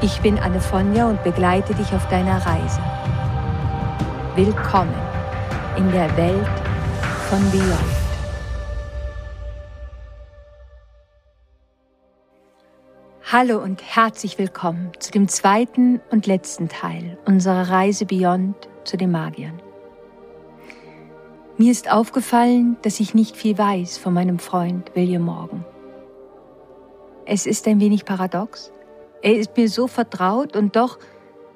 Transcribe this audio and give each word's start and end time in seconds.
Ich 0.00 0.20
bin 0.20 0.38
Anne 0.38 0.60
Fonja 0.60 1.08
und 1.08 1.24
begleite 1.24 1.74
dich 1.74 1.92
auf 1.92 2.06
deiner 2.08 2.36
Reise. 2.46 2.80
Willkommen 4.36 4.94
in 5.76 5.90
der 5.90 6.16
Welt 6.16 6.46
von 7.28 7.40
Beyond. 7.50 7.98
Hallo 13.24 13.58
und 13.58 13.82
herzlich 13.82 14.38
willkommen 14.38 14.92
zu 15.00 15.10
dem 15.10 15.26
zweiten 15.26 16.00
und 16.12 16.28
letzten 16.28 16.68
Teil 16.68 17.18
unserer 17.26 17.68
Reise 17.68 18.06
Beyond 18.06 18.54
zu 18.84 18.96
den 18.96 19.10
Magiern. 19.10 19.60
Mir 21.56 21.72
ist 21.72 21.90
aufgefallen, 21.90 22.76
dass 22.82 23.00
ich 23.00 23.14
nicht 23.14 23.36
viel 23.36 23.58
weiß 23.58 23.98
von 23.98 24.14
meinem 24.14 24.38
Freund 24.38 24.92
William 24.94 25.22
Morgan. 25.22 25.64
Es 27.26 27.46
ist 27.46 27.66
ein 27.66 27.80
wenig 27.80 28.04
paradox, 28.04 28.70
er 29.22 29.36
ist 29.36 29.56
mir 29.56 29.68
so 29.68 29.86
vertraut 29.86 30.56
und 30.56 30.76
doch 30.76 30.98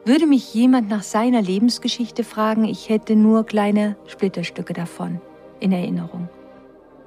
würde 0.04 0.26
mich 0.26 0.52
jemand 0.52 0.88
nach 0.88 1.02
seiner 1.02 1.40
Lebensgeschichte 1.40 2.24
fragen, 2.24 2.64
ich 2.64 2.88
hätte 2.88 3.14
nur 3.14 3.44
kleine 3.44 3.96
Splitterstücke 4.06 4.72
davon 4.72 5.20
in 5.60 5.70
Erinnerung. 5.70 6.28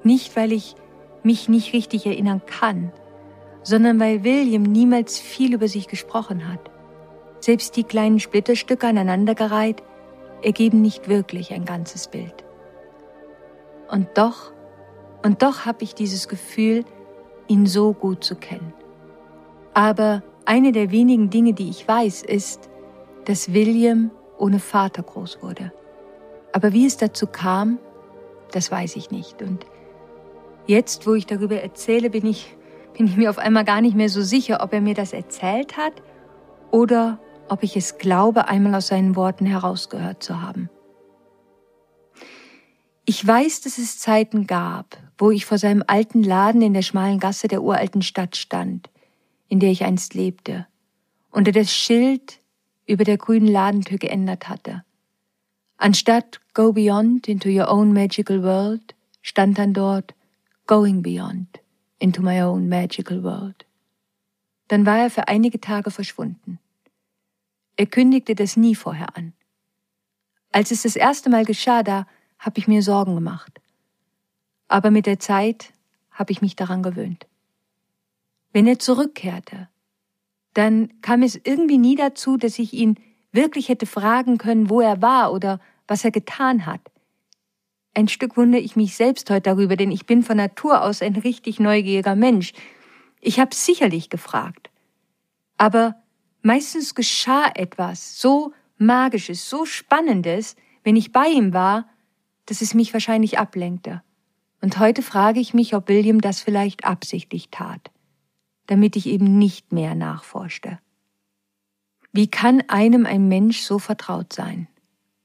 Nicht, 0.02 0.34
weil 0.36 0.52
ich 0.52 0.74
mich 1.22 1.48
nicht 1.48 1.74
richtig 1.74 2.06
erinnern 2.06 2.40
kann, 2.46 2.92
sondern 3.62 4.00
weil 4.00 4.24
William 4.24 4.62
niemals 4.62 5.18
viel 5.18 5.52
über 5.52 5.68
sich 5.68 5.88
gesprochen 5.88 6.50
hat. 6.50 6.70
Selbst 7.40 7.76
die 7.76 7.84
kleinen 7.84 8.18
Splitterstücke 8.18 8.86
aneinandergereiht 8.86 9.82
ergeben 10.42 10.80
nicht 10.80 11.08
wirklich 11.08 11.52
ein 11.52 11.64
ganzes 11.64 12.08
Bild. 12.08 12.44
Und 13.90 14.08
doch, 14.14 14.52
und 15.22 15.42
doch 15.42 15.66
habe 15.66 15.84
ich 15.84 15.94
dieses 15.94 16.28
Gefühl, 16.28 16.84
ihn 17.48 17.66
so 17.66 17.92
gut 17.92 18.24
zu 18.24 18.36
kennen. 18.36 18.72
Aber 19.74 20.22
eine 20.46 20.72
der 20.72 20.90
wenigen 20.90 21.30
Dinge, 21.30 21.52
die 21.52 21.68
ich 21.68 21.86
weiß, 21.86 22.22
ist, 22.22 22.70
dass 23.24 23.52
William 23.52 24.10
ohne 24.38 24.60
Vater 24.60 25.02
groß 25.02 25.42
wurde. 25.42 25.72
Aber 26.52 26.72
wie 26.72 26.86
es 26.86 26.96
dazu 26.96 27.26
kam, 27.26 27.78
das 28.52 28.70
weiß 28.70 28.96
ich 28.96 29.10
nicht. 29.10 29.42
Und 29.42 29.66
jetzt, 30.66 31.06
wo 31.06 31.14
ich 31.14 31.26
darüber 31.26 31.60
erzähle, 31.60 32.10
bin 32.10 32.26
ich, 32.26 32.56
bin 32.96 33.06
ich 33.06 33.16
mir 33.16 33.28
auf 33.28 33.38
einmal 33.38 33.64
gar 33.64 33.80
nicht 33.80 33.96
mehr 33.96 34.08
so 34.08 34.22
sicher, 34.22 34.62
ob 34.62 34.72
er 34.72 34.80
mir 34.80 34.94
das 34.94 35.12
erzählt 35.12 35.76
hat 35.76 35.94
oder 36.70 37.18
ob 37.48 37.62
ich 37.62 37.76
es 37.76 37.98
glaube, 37.98 38.48
einmal 38.48 38.74
aus 38.74 38.88
seinen 38.88 39.16
Worten 39.16 39.46
herausgehört 39.46 40.22
zu 40.22 40.40
haben. 40.42 40.70
Ich 43.04 43.24
weiß, 43.24 43.60
dass 43.60 43.78
es 43.78 43.98
Zeiten 43.98 44.46
gab, 44.46 44.96
wo 45.18 45.30
ich 45.30 45.46
vor 45.46 45.58
seinem 45.58 45.84
alten 45.86 46.22
Laden 46.22 46.60
in 46.62 46.74
der 46.74 46.82
schmalen 46.82 47.20
Gasse 47.20 47.46
der 47.46 47.62
uralten 47.62 48.02
Stadt 48.02 48.36
stand 48.36 48.88
in 49.48 49.60
der 49.60 49.70
ich 49.70 49.84
einst 49.84 50.14
lebte, 50.14 50.66
unter 51.30 51.52
das 51.52 51.72
Schild 51.72 52.40
über 52.86 53.04
der 53.04 53.18
grünen 53.18 53.48
Ladentür 53.48 53.98
geändert 53.98 54.48
hatte. 54.48 54.84
Anstatt 55.76 56.40
Go 56.54 56.72
Beyond 56.72 57.28
into 57.28 57.48
your 57.48 57.68
own 57.68 57.92
magical 57.92 58.42
world 58.42 58.94
stand 59.22 59.58
dann 59.58 59.74
dort 59.74 60.14
Going 60.66 61.02
Beyond 61.02 61.60
into 61.98 62.22
my 62.22 62.42
own 62.42 62.68
magical 62.68 63.22
world. 63.22 63.66
Dann 64.68 64.86
war 64.86 64.98
er 64.98 65.10
für 65.10 65.28
einige 65.28 65.60
Tage 65.60 65.90
verschwunden. 65.90 66.58
Er 67.76 67.86
kündigte 67.86 68.34
das 68.34 68.56
nie 68.56 68.74
vorher 68.74 69.16
an. 69.16 69.32
Als 70.50 70.70
es 70.70 70.82
das 70.82 70.96
erste 70.96 71.28
Mal 71.28 71.44
geschah, 71.44 71.82
da 71.82 72.06
habe 72.38 72.58
ich 72.58 72.66
mir 72.66 72.82
Sorgen 72.82 73.14
gemacht. 73.14 73.60
Aber 74.68 74.90
mit 74.90 75.06
der 75.06 75.18
Zeit 75.18 75.72
habe 76.10 76.32
ich 76.32 76.40
mich 76.40 76.56
daran 76.56 76.82
gewöhnt. 76.82 77.26
Wenn 78.56 78.66
er 78.66 78.78
zurückkehrte, 78.78 79.68
dann 80.54 81.02
kam 81.02 81.22
es 81.22 81.38
irgendwie 81.44 81.76
nie 81.76 81.94
dazu, 81.94 82.38
dass 82.38 82.58
ich 82.58 82.72
ihn 82.72 82.98
wirklich 83.30 83.68
hätte 83.68 83.84
fragen 83.84 84.38
können, 84.38 84.70
wo 84.70 84.80
er 84.80 85.02
war 85.02 85.34
oder 85.34 85.60
was 85.86 86.06
er 86.06 86.10
getan 86.10 86.64
hat. 86.64 86.80
Ein 87.92 88.08
Stück 88.08 88.38
wundere 88.38 88.62
ich 88.62 88.74
mich 88.74 88.96
selbst 88.96 89.28
heute 89.28 89.42
darüber, 89.42 89.76
denn 89.76 89.92
ich 89.92 90.06
bin 90.06 90.22
von 90.22 90.38
Natur 90.38 90.80
aus 90.80 91.02
ein 91.02 91.16
richtig 91.16 91.60
neugieriger 91.60 92.16
Mensch. 92.16 92.54
Ich 93.20 93.38
habe 93.40 93.54
sicherlich 93.54 94.08
gefragt. 94.08 94.70
Aber 95.58 95.96
meistens 96.40 96.94
geschah 96.94 97.50
etwas 97.56 98.22
so 98.22 98.54
Magisches, 98.78 99.50
so 99.50 99.66
Spannendes, 99.66 100.56
wenn 100.82 100.96
ich 100.96 101.12
bei 101.12 101.28
ihm 101.28 101.52
war, 101.52 101.90
dass 102.46 102.62
es 102.62 102.72
mich 102.72 102.94
wahrscheinlich 102.94 103.38
ablenkte. 103.38 104.02
Und 104.62 104.78
heute 104.78 105.02
frage 105.02 105.40
ich 105.40 105.52
mich, 105.52 105.74
ob 105.74 105.90
William 105.90 106.22
das 106.22 106.40
vielleicht 106.40 106.86
absichtlich 106.86 107.50
tat 107.50 107.90
damit 108.66 108.96
ich 108.96 109.06
eben 109.06 109.38
nicht 109.38 109.72
mehr 109.72 109.94
nachforschte. 109.94 110.78
Wie 112.12 112.28
kann 112.28 112.62
einem 112.68 113.06
ein 113.06 113.28
Mensch 113.28 113.60
so 113.60 113.78
vertraut 113.78 114.32
sein, 114.32 114.68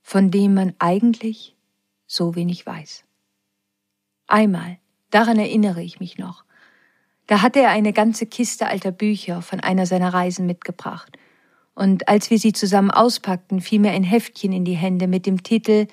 von 0.02 0.32
dem 0.32 0.54
man 0.54 0.74
eigentlich 0.80 1.56
so 2.06 2.36
wenig 2.36 2.66
weiß? 2.66 3.06
Einmal, 4.28 4.78
daran 5.10 5.40
erinnere 5.40 5.82
ich 5.82 6.00
mich 6.00 6.18
noch, 6.18 6.44
da 7.28 7.42
hatte 7.42 7.60
er 7.60 7.70
eine 7.70 7.94
ganze 7.94 8.26
Kiste 8.26 8.68
alter 8.68 8.92
Bücher 8.92 9.42
von 9.42 9.62
einer 9.62 9.86
seiner 9.86 10.14
Reisen 10.14 10.46
mitgebracht, 10.46 11.18
und 11.74 12.10
als 12.10 12.30
wir 12.30 12.38
sie 12.38 12.52
zusammen 12.52 12.92
auspackten, 12.92 13.62
fiel 13.62 13.80
mir 13.80 13.92
ein 13.92 14.04
Heftchen 14.04 14.52
in 14.52 14.66
die 14.66 14.76
Hände 14.76 15.08
mit 15.08 15.26
dem 15.26 15.42
Titel 15.42 15.88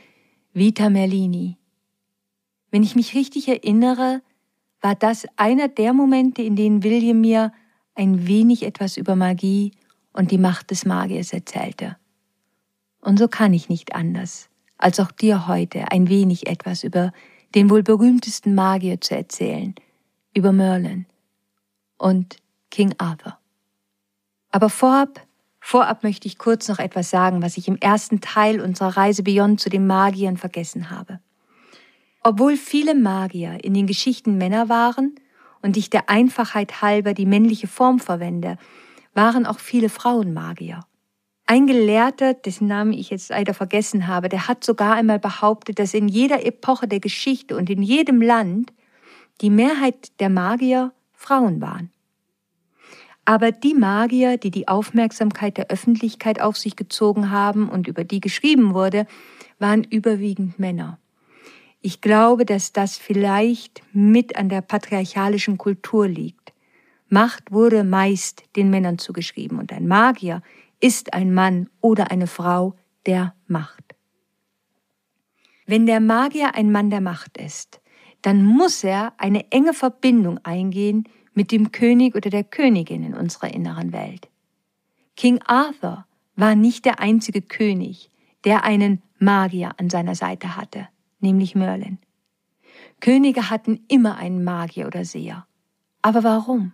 Vita 0.53 0.91
Merlini. 0.91 1.56
Wenn 2.70 2.82
ich 2.82 2.97
mich 2.97 3.15
richtig 3.15 3.48
erinnere, 3.48 4.20
war 4.81 4.94
das 4.94 5.27
einer 5.37 5.69
der 5.69 5.93
Momente, 5.93 6.43
in 6.43 6.56
denen 6.56 6.83
William 6.83 7.21
mir 7.21 7.53
ein 7.94 8.27
wenig 8.27 8.62
etwas 8.62 8.97
über 8.97 9.16
Magie 9.16 9.72
und 10.12 10.31
die 10.31 10.39
Macht 10.39 10.71
des 10.71 10.84
Magiers 10.84 11.33
erzählte. 11.33 11.97
Und 13.00 13.19
so 13.19 13.28
kann 13.28 13.53
ich 13.53 13.69
nicht 13.69 13.94
anders, 13.94 14.49
als 14.77 15.00
auch 15.00 15.11
dir 15.11 15.49
heute 15.49 15.91
ein 15.91 16.09
wenig 16.09 16.47
etwas 16.47 16.84
über 16.84 17.12
den 17.55 17.71
wohl 17.71 17.83
berühmtesten 17.83 18.55
Magier 18.55 19.00
zu 19.00 19.16
erzählen, 19.16 19.75
über 20.34 20.53
Merlin 20.53 21.06
und 21.97 22.37
King 22.71 22.95
Arthur. 22.99 23.39
Aber 24.50 24.71
vorab, 24.71 25.27
vorab 25.60 26.03
möchte 26.03 26.28
ich 26.28 26.39
kurz 26.39 26.69
noch 26.69 26.78
etwas 26.78 27.10
sagen, 27.10 27.43
was 27.43 27.56
ich 27.56 27.69
im 27.69 27.77
ersten 27.77 28.21
Teil 28.21 28.60
unserer 28.60 28.97
Reise 28.97 29.22
Beyond 29.22 29.60
zu 29.60 29.71
den 29.71 29.87
Magiern 29.87 30.37
vergessen 30.37 30.91
habe. 30.91 31.21
Obwohl 32.28 32.59
viele 32.59 32.94
Magier 32.94 33.65
in 33.65 33.72
den 33.72 33.87
Geschichten 33.87 34.37
Männer 34.37 34.69
waren 34.69 35.15
und 35.62 35.78
ich 35.78 35.89
der 35.89 36.11
Einfachheit 36.11 36.83
halber 36.83 37.15
die 37.15 37.25
männliche 37.25 37.69
Form 37.69 38.00
verwende, 38.00 38.59
waren 39.15 39.47
auch 39.47 39.59
viele 39.59 39.89
Frauen 39.89 40.34
Magier. 40.34 40.81
Ein 41.47 41.66
Gelehrter, 41.66 42.34
dessen 42.34 42.69
Namen 42.69 42.93
ich 42.93 43.09
jetzt 43.09 43.31
leider 43.31 43.55
vergessen 43.55 44.09
habe, 44.09 44.28
der 44.28 44.47
hat 44.47 44.62
sogar 44.62 44.93
einmal 44.93 45.19
behauptet, 45.19 45.78
dass 45.78 45.94
in 45.94 46.06
jeder 46.06 46.44
Epoche 46.44 46.87
der 46.87 47.00
Geschichte 47.00 47.56
und 47.56 47.71
in 47.71 47.81
jedem 47.81 48.21
Land 48.21 48.75
die 49.41 49.49
Mehrheit 49.49 50.21
der 50.21 50.28
Magier 50.28 50.93
Frauen 51.15 51.62
waren. 51.62 51.91
Aber 53.25 53.53
die 53.53 53.72
Magier, 53.72 54.37
die 54.37 54.51
die 54.51 54.69
Aufmerksamkeit 54.69 55.57
der 55.57 55.71
Öffentlichkeit 55.71 56.42
auf 56.42 56.59
sich 56.59 56.77
gezogen 56.77 57.31
haben 57.31 57.71
und 57.71 57.89
über 57.89 58.04
die 58.04 58.21
geschrieben 58.21 58.74
wurde, 58.74 59.07
waren 59.59 59.83
überwiegend 59.83 60.59
Männer. 60.59 60.98
Ich 61.80 62.01
glaube, 62.01 62.45
dass 62.45 62.72
das 62.72 62.98
vielleicht 62.98 63.83
mit 63.92 64.36
an 64.36 64.48
der 64.48 64.63
patriarchalischen 64.63 65.59
Kultur 65.59 66.09
liegt. 66.09 66.53
Macht 67.09 67.53
wurde 67.53 67.84
meist 67.84 68.42
den 68.57 68.69
Männern 68.69 68.98
zugeschrieben 68.98 69.59
und 69.59 69.72
ein 69.72 69.86
Magier 69.86 70.42
ist 70.80 71.15
ein 71.15 71.33
Mann 71.33 71.71
oder 71.80 72.10
eine 72.10 72.27
Frau 72.27 72.75
der 73.07 73.34
Macht. 73.47 73.95
Wenn 75.66 75.86
der 75.86 76.01
Magier 76.01 76.54
ein 76.54 76.72
Mann 76.72 76.91
der 76.91 77.01
Macht 77.01 77.39
ist, 77.39 77.81
dann 78.22 78.45
muss 78.45 78.83
er 78.83 79.13
eine 79.16 79.51
enge 79.53 79.72
Verbindung 79.72 80.39
eingehen 80.45 81.04
mit 81.33 81.53
dem 81.53 81.71
König 81.71 82.16
oder 82.16 82.31
der 82.31 82.45
Königin 82.45 83.04
in 83.04 83.15
unserer 83.15 83.54
inneren 83.54 83.92
Welt. 83.92 84.28
King 85.16 85.41
Arthur 85.47 86.07
war 86.34 86.57
nicht 86.57 86.84
der 86.84 86.98
einzige 86.98 87.42
König, 87.42 88.10
der 88.45 88.65
einen 88.65 89.03
Magier 89.19 89.72
an 89.78 89.89
seiner 89.89 90.16
Seite 90.16 90.57
hatte 90.57 90.89
nämlich 91.20 91.54
Merlin. 91.54 91.98
Könige 93.00 93.50
hatten 93.50 93.80
immer 93.88 94.16
einen 94.16 94.42
Magier 94.42 94.86
oder 94.86 95.04
Seher. 95.04 95.47
Aber 96.03 96.24
warum? 96.24 96.72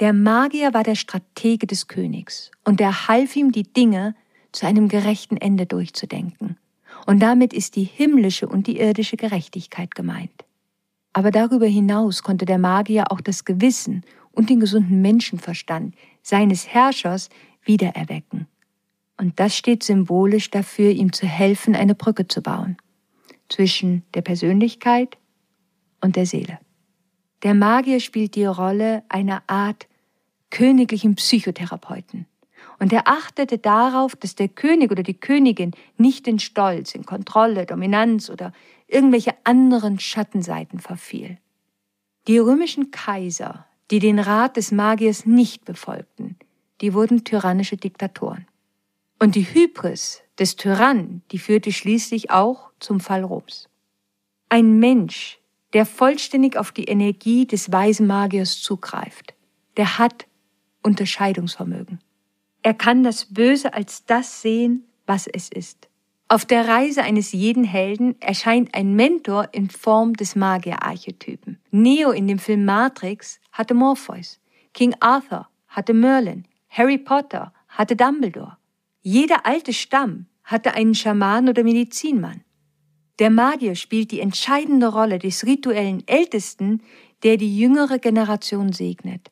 Der 0.00 0.12
Magier 0.12 0.72
war 0.74 0.82
der 0.82 0.94
Stratege 0.94 1.66
des 1.66 1.86
Königs, 1.86 2.50
und 2.64 2.80
er 2.80 3.08
half 3.08 3.36
ihm, 3.36 3.52
die 3.52 3.64
Dinge 3.64 4.14
zu 4.52 4.66
einem 4.66 4.88
gerechten 4.88 5.36
Ende 5.36 5.66
durchzudenken. 5.66 6.56
Und 7.06 7.20
damit 7.20 7.52
ist 7.52 7.76
die 7.76 7.84
himmlische 7.84 8.48
und 8.48 8.66
die 8.66 8.78
irdische 8.78 9.16
Gerechtigkeit 9.16 9.94
gemeint. 9.94 10.44
Aber 11.12 11.30
darüber 11.30 11.66
hinaus 11.66 12.22
konnte 12.22 12.44
der 12.44 12.58
Magier 12.58 13.10
auch 13.10 13.20
das 13.20 13.44
Gewissen 13.44 14.04
und 14.32 14.48
den 14.48 14.60
gesunden 14.60 15.02
Menschenverstand 15.02 15.94
seines 16.22 16.68
Herrschers 16.68 17.28
wiedererwecken. 17.64 18.46
Und 19.16 19.38
das 19.38 19.56
steht 19.56 19.82
symbolisch 19.82 20.50
dafür, 20.50 20.90
ihm 20.90 21.12
zu 21.12 21.26
helfen, 21.26 21.74
eine 21.74 21.94
Brücke 21.94 22.26
zu 22.26 22.42
bauen 22.42 22.76
zwischen 23.50 24.02
der 24.14 24.22
Persönlichkeit 24.22 25.18
und 26.00 26.16
der 26.16 26.26
Seele. 26.26 26.58
Der 27.42 27.54
Magier 27.54 28.00
spielt 28.00 28.34
die 28.34 28.44
Rolle 28.44 29.02
einer 29.08 29.42
Art 29.46 29.86
königlichen 30.50 31.14
Psychotherapeuten. 31.14 32.26
Und 32.78 32.92
er 32.92 33.08
achtete 33.08 33.58
darauf, 33.58 34.16
dass 34.16 34.34
der 34.34 34.48
König 34.48 34.90
oder 34.90 35.02
die 35.02 35.14
Königin 35.14 35.72
nicht 35.96 36.26
in 36.26 36.38
Stolz, 36.38 36.94
in 36.94 37.04
Kontrolle, 37.04 37.66
Dominanz 37.66 38.30
oder 38.30 38.52
irgendwelche 38.86 39.34
anderen 39.44 39.98
Schattenseiten 39.98 40.80
verfiel. 40.80 41.38
Die 42.26 42.38
römischen 42.38 42.90
Kaiser, 42.90 43.66
die 43.90 43.98
den 43.98 44.18
Rat 44.18 44.56
des 44.56 44.72
Magiers 44.72 45.26
nicht 45.26 45.64
befolgten, 45.64 46.36
die 46.80 46.94
wurden 46.94 47.24
tyrannische 47.24 47.76
Diktatoren. 47.76 48.46
Und 49.18 49.34
die 49.34 49.44
Hybris 49.44 50.22
des 50.40 50.56
Tyrannen, 50.56 51.22
die 51.30 51.38
führte 51.38 51.70
schließlich 51.70 52.30
auch 52.30 52.70
zum 52.80 52.98
Fall 52.98 53.22
Roms. 53.22 53.68
Ein 54.48 54.78
Mensch, 54.78 55.38
der 55.74 55.86
vollständig 55.86 56.56
auf 56.56 56.72
die 56.72 56.84
Energie 56.84 57.46
des 57.46 57.70
weisen 57.70 58.06
Magiers 58.06 58.60
zugreift, 58.60 59.34
der 59.76 59.98
hat 59.98 60.26
Unterscheidungsvermögen. 60.82 62.00
Er 62.62 62.74
kann 62.74 63.04
das 63.04 63.26
Böse 63.26 63.74
als 63.74 64.06
das 64.06 64.42
sehen, 64.42 64.84
was 65.06 65.26
es 65.26 65.50
ist. 65.50 65.88
Auf 66.28 66.44
der 66.44 66.68
Reise 66.68 67.02
eines 67.02 67.32
jeden 67.32 67.64
Helden 67.64 68.20
erscheint 68.20 68.74
ein 68.74 68.94
Mentor 68.94 69.48
in 69.52 69.68
Form 69.68 70.14
des 70.14 70.36
Magierarchetypen. 70.36 71.58
Neo 71.70 72.12
in 72.12 72.28
dem 72.28 72.38
Film 72.38 72.64
Matrix 72.64 73.40
hatte 73.52 73.74
Morpheus. 73.74 74.40
King 74.72 74.94
Arthur 75.00 75.48
hatte 75.68 75.92
Merlin. 75.92 76.44
Harry 76.68 76.98
Potter 76.98 77.52
hatte 77.68 77.96
Dumbledore. 77.96 78.59
Jeder 79.02 79.46
alte 79.46 79.72
Stamm 79.72 80.26
hatte 80.44 80.74
einen 80.74 80.94
Schaman 80.94 81.48
oder 81.48 81.62
Medizinmann. 81.62 82.42
Der 83.18 83.30
Magier 83.30 83.74
spielt 83.74 84.10
die 84.10 84.20
entscheidende 84.20 84.88
Rolle 84.88 85.18
des 85.18 85.46
rituellen 85.46 86.06
Ältesten, 86.06 86.82
der 87.22 87.38
die 87.38 87.58
jüngere 87.58 87.98
Generation 87.98 88.74
segnet, 88.74 89.30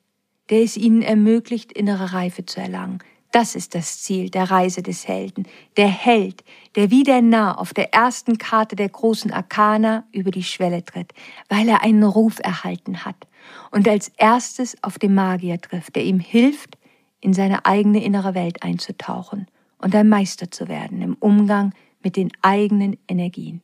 der 0.48 0.62
es 0.62 0.78
ihnen 0.78 1.02
ermöglicht, 1.02 1.70
innere 1.70 2.14
Reife 2.14 2.46
zu 2.46 2.60
erlangen, 2.60 3.00
das 3.30 3.54
ist 3.54 3.74
das 3.74 4.00
Ziel 4.00 4.30
der 4.30 4.50
Reise 4.50 4.82
des 4.82 5.06
Helden. 5.06 5.46
Der 5.76 5.88
Held, 5.88 6.44
der 6.74 6.90
wie 6.90 7.02
der 7.02 7.20
Narr 7.20 7.58
auf 7.58 7.74
der 7.74 7.92
ersten 7.92 8.38
Karte 8.38 8.74
der 8.74 8.88
großen 8.88 9.30
Arkana 9.30 10.06
über 10.12 10.30
die 10.30 10.44
Schwelle 10.44 10.82
tritt, 10.82 11.12
weil 11.50 11.68
er 11.68 11.82
einen 11.82 12.04
Ruf 12.04 12.38
erhalten 12.42 13.04
hat 13.04 13.28
und 13.70 13.86
als 13.86 14.08
erstes 14.16 14.82
auf 14.82 14.98
den 14.98 15.14
Magier 15.14 15.60
trifft, 15.60 15.94
der 15.94 16.04
ihm 16.04 16.20
hilft, 16.20 16.78
in 17.20 17.34
seine 17.34 17.66
eigene 17.66 18.02
innere 18.02 18.34
Welt 18.34 18.62
einzutauchen 18.62 19.46
und 19.78 19.94
ein 19.94 20.08
Meister 20.08 20.50
zu 20.50 20.68
werden 20.68 21.02
im 21.02 21.14
Umgang 21.14 21.72
mit 22.02 22.16
den 22.16 22.30
eigenen 22.42 22.96
Energien. 23.08 23.62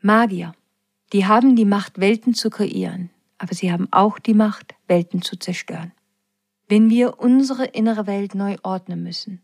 Magier, 0.00 0.52
die 1.12 1.26
haben 1.26 1.56
die 1.56 1.64
Macht, 1.64 2.00
Welten 2.00 2.34
zu 2.34 2.50
kreieren, 2.50 3.10
aber 3.38 3.54
sie 3.54 3.72
haben 3.72 3.88
auch 3.90 4.18
die 4.18 4.34
Macht, 4.34 4.74
Welten 4.86 5.22
zu 5.22 5.36
zerstören 5.38 5.92
wenn 6.68 6.90
wir 6.90 7.18
unsere 7.18 7.64
innere 7.64 8.06
Welt 8.06 8.34
neu 8.34 8.56
ordnen 8.62 9.02
müssen, 9.02 9.40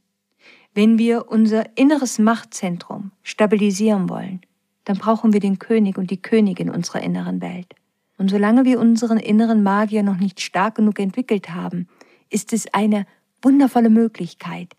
wenn 0.75 0.99
wir 0.99 1.31
unser 1.31 1.77
inneres 1.77 2.19
Machtzentrum 2.19 3.13
stabilisieren 3.23 4.09
wollen, 4.09 4.43
dann 4.85 4.99
brauchen 4.99 5.33
wir 5.33 5.41
den 5.41 5.59
König 5.59 5.97
und 5.97 6.11
die 6.11 6.21
Königin 6.21 6.69
unserer 6.69 7.03
inneren 7.03 7.41
Welt. 7.41 7.75
Und 8.19 8.29
solange 8.29 8.65
wir 8.65 8.79
unseren 8.79 9.19
inneren 9.19 9.63
Magier 9.63 10.03
noch 10.03 10.19
nicht 10.19 10.41
stark 10.41 10.75
genug 10.77 10.99
entwickelt 10.99 11.51
haben, 11.51 11.89
ist 12.29 12.53
es 12.53 12.73
eine 12.75 13.07
wundervolle 13.43 13.91
Möglichkeit, 13.91 14.75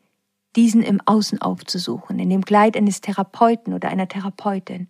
diesen 0.56 0.82
im 0.82 1.02
Außen 1.06 1.42
aufzusuchen, 1.42 2.20
in 2.20 2.30
dem 2.30 2.46
Kleid 2.46 2.78
eines 2.78 3.02
Therapeuten 3.02 3.74
oder 3.74 3.90
einer 3.90 4.08
Therapeutin, 4.08 4.88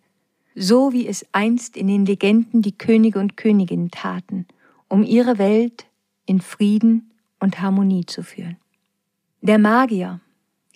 so 0.56 0.94
wie 0.94 1.08
es 1.08 1.26
einst 1.32 1.76
in 1.76 1.88
den 1.88 2.06
Legenden 2.06 2.62
die 2.62 2.78
Könige 2.78 3.20
und 3.20 3.38
Königinnen 3.38 3.92
taten, 3.92 4.48
um 4.88 5.04
ihre 5.04 5.38
Welt 5.38 5.86
in 6.26 6.42
Frieden 6.42 7.12
und 7.40 7.62
Harmonie 7.62 8.06
zu 8.06 8.24
führen. 8.24 8.58
Der 9.42 9.60
Magier, 9.60 10.22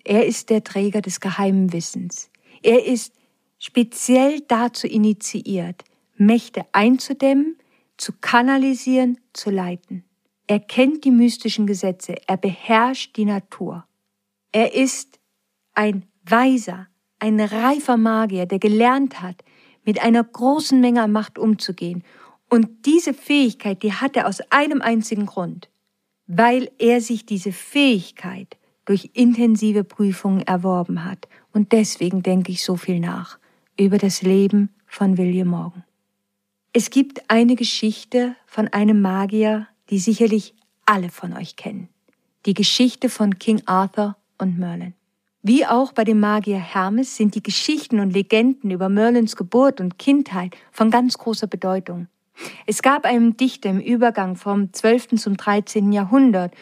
er 0.03 0.25
ist 0.25 0.49
der 0.49 0.63
Träger 0.63 1.01
des 1.01 1.19
geheimen 1.19 1.73
Wissens. 1.73 2.29
Er 2.61 2.85
ist 2.85 3.13
speziell 3.57 4.41
dazu 4.47 4.87
initiiert, 4.87 5.83
Mächte 6.17 6.65
einzudämmen, 6.71 7.57
zu 7.97 8.13
kanalisieren, 8.19 9.19
zu 9.33 9.49
leiten. 9.49 10.03
Er 10.47 10.59
kennt 10.59 11.03
die 11.05 11.11
mystischen 11.11 11.67
Gesetze, 11.67 12.15
er 12.27 12.37
beherrscht 12.37 13.15
die 13.17 13.25
Natur. 13.25 13.85
Er 14.51 14.73
ist 14.73 15.19
ein 15.73 16.05
weiser, 16.23 16.87
ein 17.19 17.39
reifer 17.39 17.97
Magier, 17.97 18.45
der 18.45 18.59
gelernt 18.59 19.21
hat, 19.21 19.43
mit 19.83 20.01
einer 20.01 20.23
großen 20.23 20.79
Menge 20.79 21.01
an 21.01 21.11
Macht 21.11 21.37
umzugehen. 21.37 22.03
Und 22.49 22.85
diese 22.85 23.13
Fähigkeit, 23.13 23.83
die 23.83 23.93
hat 23.93 24.15
er 24.15 24.27
aus 24.27 24.41
einem 24.51 24.81
einzigen 24.81 25.25
Grund 25.25 25.69
weil 26.31 26.69
er 26.77 27.01
sich 27.01 27.25
diese 27.25 27.51
Fähigkeit 27.51 28.55
durch 28.85 29.09
intensive 29.13 29.83
Prüfungen 29.83 30.41
erworben 30.43 31.03
hat. 31.03 31.27
Und 31.51 31.71
deswegen 31.71 32.21
denke 32.21 32.51
ich 32.51 32.63
so 32.63 32.75
viel 32.75 32.99
nach 32.99 33.39
über 33.79 33.97
das 33.97 34.21
Leben 34.21 34.69
von 34.85 35.17
William 35.17 35.47
Morgan. 35.47 35.83
Es 36.71 36.91
gibt 36.91 37.31
eine 37.31 37.55
Geschichte 37.55 38.35
von 38.45 38.67
einem 38.67 39.01
Magier, 39.01 39.67
die 39.89 39.97
sicherlich 39.97 40.53
alle 40.85 41.09
von 41.09 41.33
euch 41.33 41.55
kennen. 41.55 41.89
Die 42.45 42.53
Geschichte 42.53 43.09
von 43.09 43.39
King 43.39 43.63
Arthur 43.65 44.15
und 44.39 44.57
Merlin. 44.57 44.93
Wie 45.41 45.65
auch 45.65 45.93
bei 45.93 46.03
dem 46.03 46.19
Magier 46.19 46.59
Hermes 46.59 47.15
sind 47.15 47.35
die 47.35 47.43
Geschichten 47.43 47.99
und 47.99 48.11
Legenden 48.11 48.71
über 48.71 48.89
Merlins 48.89 49.35
Geburt 49.35 49.79
und 49.79 49.97
Kindheit 49.97 50.55
von 50.71 50.91
ganz 50.91 51.17
großer 51.17 51.47
Bedeutung. 51.47 52.07
Es 52.65 52.81
gab 52.81 53.05
einen 53.05 53.37
Dichter 53.37 53.69
im 53.69 53.79
Übergang 53.79 54.35
vom 54.35 54.73
12. 54.73 55.15
zum 55.15 55.37
13. 55.37 55.91
Jahrhundert 55.91 56.53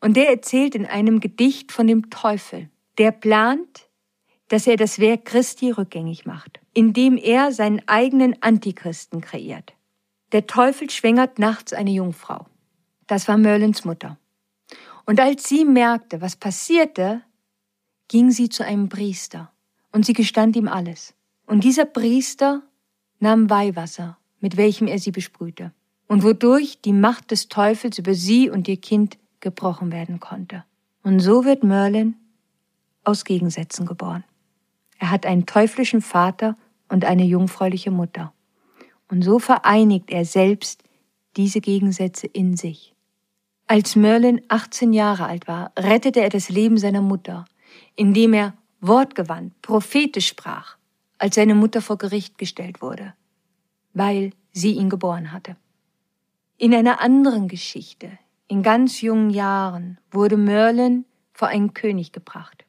und 0.00 0.16
der 0.16 0.30
erzählt 0.30 0.74
in 0.74 0.86
einem 0.86 1.20
Gedicht 1.20 1.72
von 1.72 1.86
dem 1.86 2.10
Teufel, 2.10 2.68
der 2.98 3.12
plant, 3.12 3.88
dass 4.48 4.66
er 4.66 4.76
das 4.76 4.98
Werk 4.98 5.24
Christi 5.24 5.70
rückgängig 5.70 6.26
macht, 6.26 6.60
indem 6.74 7.16
er 7.16 7.52
seinen 7.52 7.82
eigenen 7.86 8.36
Antichristen 8.42 9.20
kreiert. 9.20 9.74
Der 10.32 10.46
Teufel 10.46 10.90
schwängert 10.90 11.38
nachts 11.38 11.72
eine 11.72 11.90
Jungfrau. 11.90 12.46
Das 13.06 13.28
war 13.28 13.38
Merlins 13.38 13.84
Mutter. 13.84 14.18
Und 15.06 15.20
als 15.20 15.48
sie 15.48 15.64
merkte, 15.64 16.20
was 16.20 16.36
passierte, 16.36 17.22
ging 18.08 18.30
sie 18.30 18.48
zu 18.48 18.64
einem 18.64 18.88
Priester 18.88 19.52
und 19.92 20.06
sie 20.06 20.12
gestand 20.12 20.56
ihm 20.56 20.68
alles. 20.68 21.14
Und 21.46 21.64
dieser 21.64 21.84
Priester 21.84 22.62
nahm 23.20 23.50
Weihwasser 23.50 24.18
mit 24.44 24.58
welchem 24.58 24.88
er 24.88 24.98
sie 24.98 25.10
besprühte, 25.10 25.72
und 26.06 26.22
wodurch 26.22 26.78
die 26.82 26.92
Macht 26.92 27.30
des 27.30 27.48
Teufels 27.48 27.98
über 27.98 28.12
sie 28.12 28.50
und 28.50 28.68
ihr 28.68 28.76
Kind 28.76 29.16
gebrochen 29.40 29.90
werden 29.90 30.20
konnte. 30.20 30.64
Und 31.02 31.20
so 31.20 31.46
wird 31.46 31.64
Merlin 31.64 32.14
aus 33.04 33.24
Gegensätzen 33.24 33.86
geboren. 33.86 34.22
Er 34.98 35.10
hat 35.10 35.24
einen 35.24 35.46
teuflischen 35.46 36.02
Vater 36.02 36.56
und 36.90 37.06
eine 37.06 37.24
jungfräuliche 37.24 37.90
Mutter. 37.90 38.34
Und 39.08 39.22
so 39.22 39.38
vereinigt 39.38 40.10
er 40.10 40.26
selbst 40.26 40.82
diese 41.38 41.62
Gegensätze 41.62 42.26
in 42.26 42.54
sich. 42.54 42.93
Als 43.66 43.96
Merlin 43.96 44.42
18 44.48 44.92
Jahre 44.92 45.26
alt 45.26 45.48
war, 45.48 45.72
rettete 45.78 46.20
er 46.20 46.28
das 46.28 46.48
Leben 46.48 46.78
seiner 46.78 47.02
Mutter, 47.02 47.46
indem 47.96 48.34
er 48.34 48.54
wortgewandt, 48.80 49.60
prophetisch 49.62 50.28
sprach, 50.28 50.76
als 51.18 51.36
seine 51.36 51.54
Mutter 51.54 51.80
vor 51.80 51.96
Gericht 51.96 52.36
gestellt 52.38 52.82
wurde 52.82 53.14
weil 53.94 54.32
sie 54.52 54.72
ihn 54.72 54.90
geboren 54.90 55.32
hatte. 55.32 55.56
In 56.58 56.74
einer 56.74 57.00
anderen 57.00 57.48
Geschichte, 57.48 58.18
in 58.46 58.62
ganz 58.62 59.00
jungen 59.00 59.30
Jahren, 59.30 59.98
wurde 60.10 60.36
Merlin 60.36 61.06
vor 61.32 61.48
einen 61.48 61.72
König 61.72 62.12
gebracht. 62.12 62.64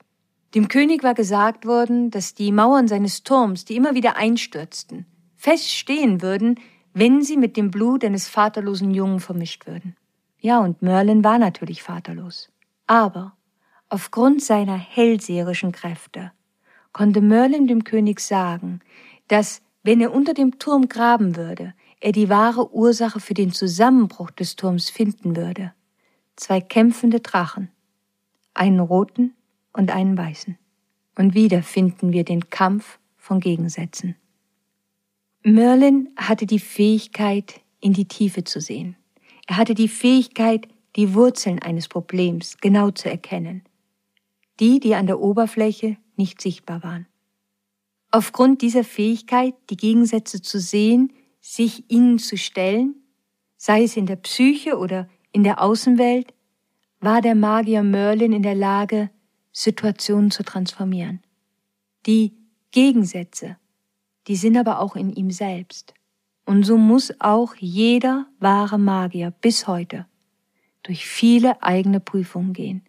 Dem 0.53 0.69
König 0.69 1.03
war 1.03 1.13
gesagt 1.13 1.65
worden, 1.65 2.11
dass 2.11 2.33
die 2.33 2.51
Mauern 2.51 2.87
seines 2.87 3.23
Turms, 3.23 3.65
die 3.65 3.75
immer 3.75 3.93
wieder 3.93 4.15
einstürzten, 4.15 5.05
feststehen 5.35 6.21
würden, 6.21 6.59
wenn 6.93 7.21
sie 7.21 7.35
mit 7.35 7.57
dem 7.57 7.71
Blut 7.71 8.05
eines 8.05 8.29
vaterlosen 8.29 8.91
Jungen 8.91 9.19
vermischt 9.19 9.67
würden. 9.67 9.97
Ja, 10.45 10.59
und 10.59 10.83
Merlin 10.83 11.23
war 11.23 11.39
natürlich 11.39 11.81
vaterlos. 11.81 12.51
Aber 12.85 13.33
aufgrund 13.89 14.43
seiner 14.43 14.77
hellseherischen 14.77 15.71
Kräfte 15.71 16.33
konnte 16.93 17.19
Merlin 17.19 17.65
dem 17.65 17.83
König 17.83 18.19
sagen, 18.19 18.81
dass 19.27 19.63
wenn 19.81 20.01
er 20.01 20.13
unter 20.13 20.35
dem 20.35 20.59
Turm 20.59 20.87
graben 20.87 21.35
würde, 21.35 21.73
er 21.99 22.11
die 22.11 22.29
wahre 22.29 22.71
Ursache 22.75 23.19
für 23.19 23.33
den 23.33 23.53
Zusammenbruch 23.53 24.29
des 24.29 24.55
Turms 24.55 24.91
finden 24.91 25.35
würde. 25.35 25.73
zwei 26.35 26.61
kämpfende 26.61 27.21
Drachen, 27.21 27.71
einen 28.53 28.81
roten 28.81 29.33
und 29.73 29.89
einen 29.89 30.15
weißen. 30.15 30.59
Und 31.17 31.33
wieder 31.33 31.63
finden 31.63 32.11
wir 32.11 32.23
den 32.23 32.51
Kampf 32.51 32.99
von 33.17 33.39
Gegensätzen. 33.39 34.15
Merlin 35.41 36.09
hatte 36.15 36.45
die 36.45 36.59
Fähigkeit, 36.59 37.61
in 37.79 37.93
die 37.93 38.07
Tiefe 38.07 38.43
zu 38.43 38.61
sehen. 38.61 38.95
Er 39.45 39.57
hatte 39.57 39.75
die 39.75 39.87
Fähigkeit, 39.87 40.67
die 40.95 41.13
Wurzeln 41.13 41.59
eines 41.59 41.87
Problems 41.87 42.57
genau 42.57 42.91
zu 42.91 43.09
erkennen. 43.09 43.63
Die, 44.59 44.79
die 44.79 44.95
an 44.95 45.07
der 45.07 45.19
Oberfläche 45.19 45.97
nicht 46.15 46.41
sichtbar 46.41 46.83
waren. 46.83 47.07
Aufgrund 48.11 48.61
dieser 48.61 48.83
Fähigkeit, 48.83 49.53
die 49.69 49.77
Gegensätze 49.77 50.41
zu 50.41 50.59
sehen, 50.59 51.11
sich 51.41 51.91
ihnen 51.91 52.17
zu 52.17 52.37
stellen, 52.37 52.95
sei 53.57 53.83
es 53.83 53.97
in 53.97 54.05
der 54.05 54.15
Psyche 54.15 54.77
oder 54.77 55.09
in 55.31 55.43
der 55.43 55.61
Außenwelt, 55.61 56.33
war 57.01 57.21
der 57.21 57.35
Magier 57.35 57.83
Merlin 57.83 58.31
in 58.31 58.43
der 58.43 58.55
Lage, 58.55 59.09
Situationen 59.51 60.31
zu 60.31 60.43
transformieren. 60.43 61.21
Die 62.05 62.33
Gegensätze, 62.71 63.57
die 64.27 64.35
sind 64.35 64.57
aber 64.57 64.79
auch 64.79 64.95
in 64.95 65.13
ihm 65.13 65.31
selbst. 65.31 65.93
Und 66.45 66.63
so 66.63 66.77
muss 66.77 67.13
auch 67.19 67.55
jeder 67.55 68.27
wahre 68.39 68.77
Magier 68.77 69.31
bis 69.31 69.67
heute 69.67 70.05
durch 70.83 71.05
viele 71.05 71.63
eigene 71.63 71.99
Prüfungen 71.99 72.53
gehen. 72.53 72.83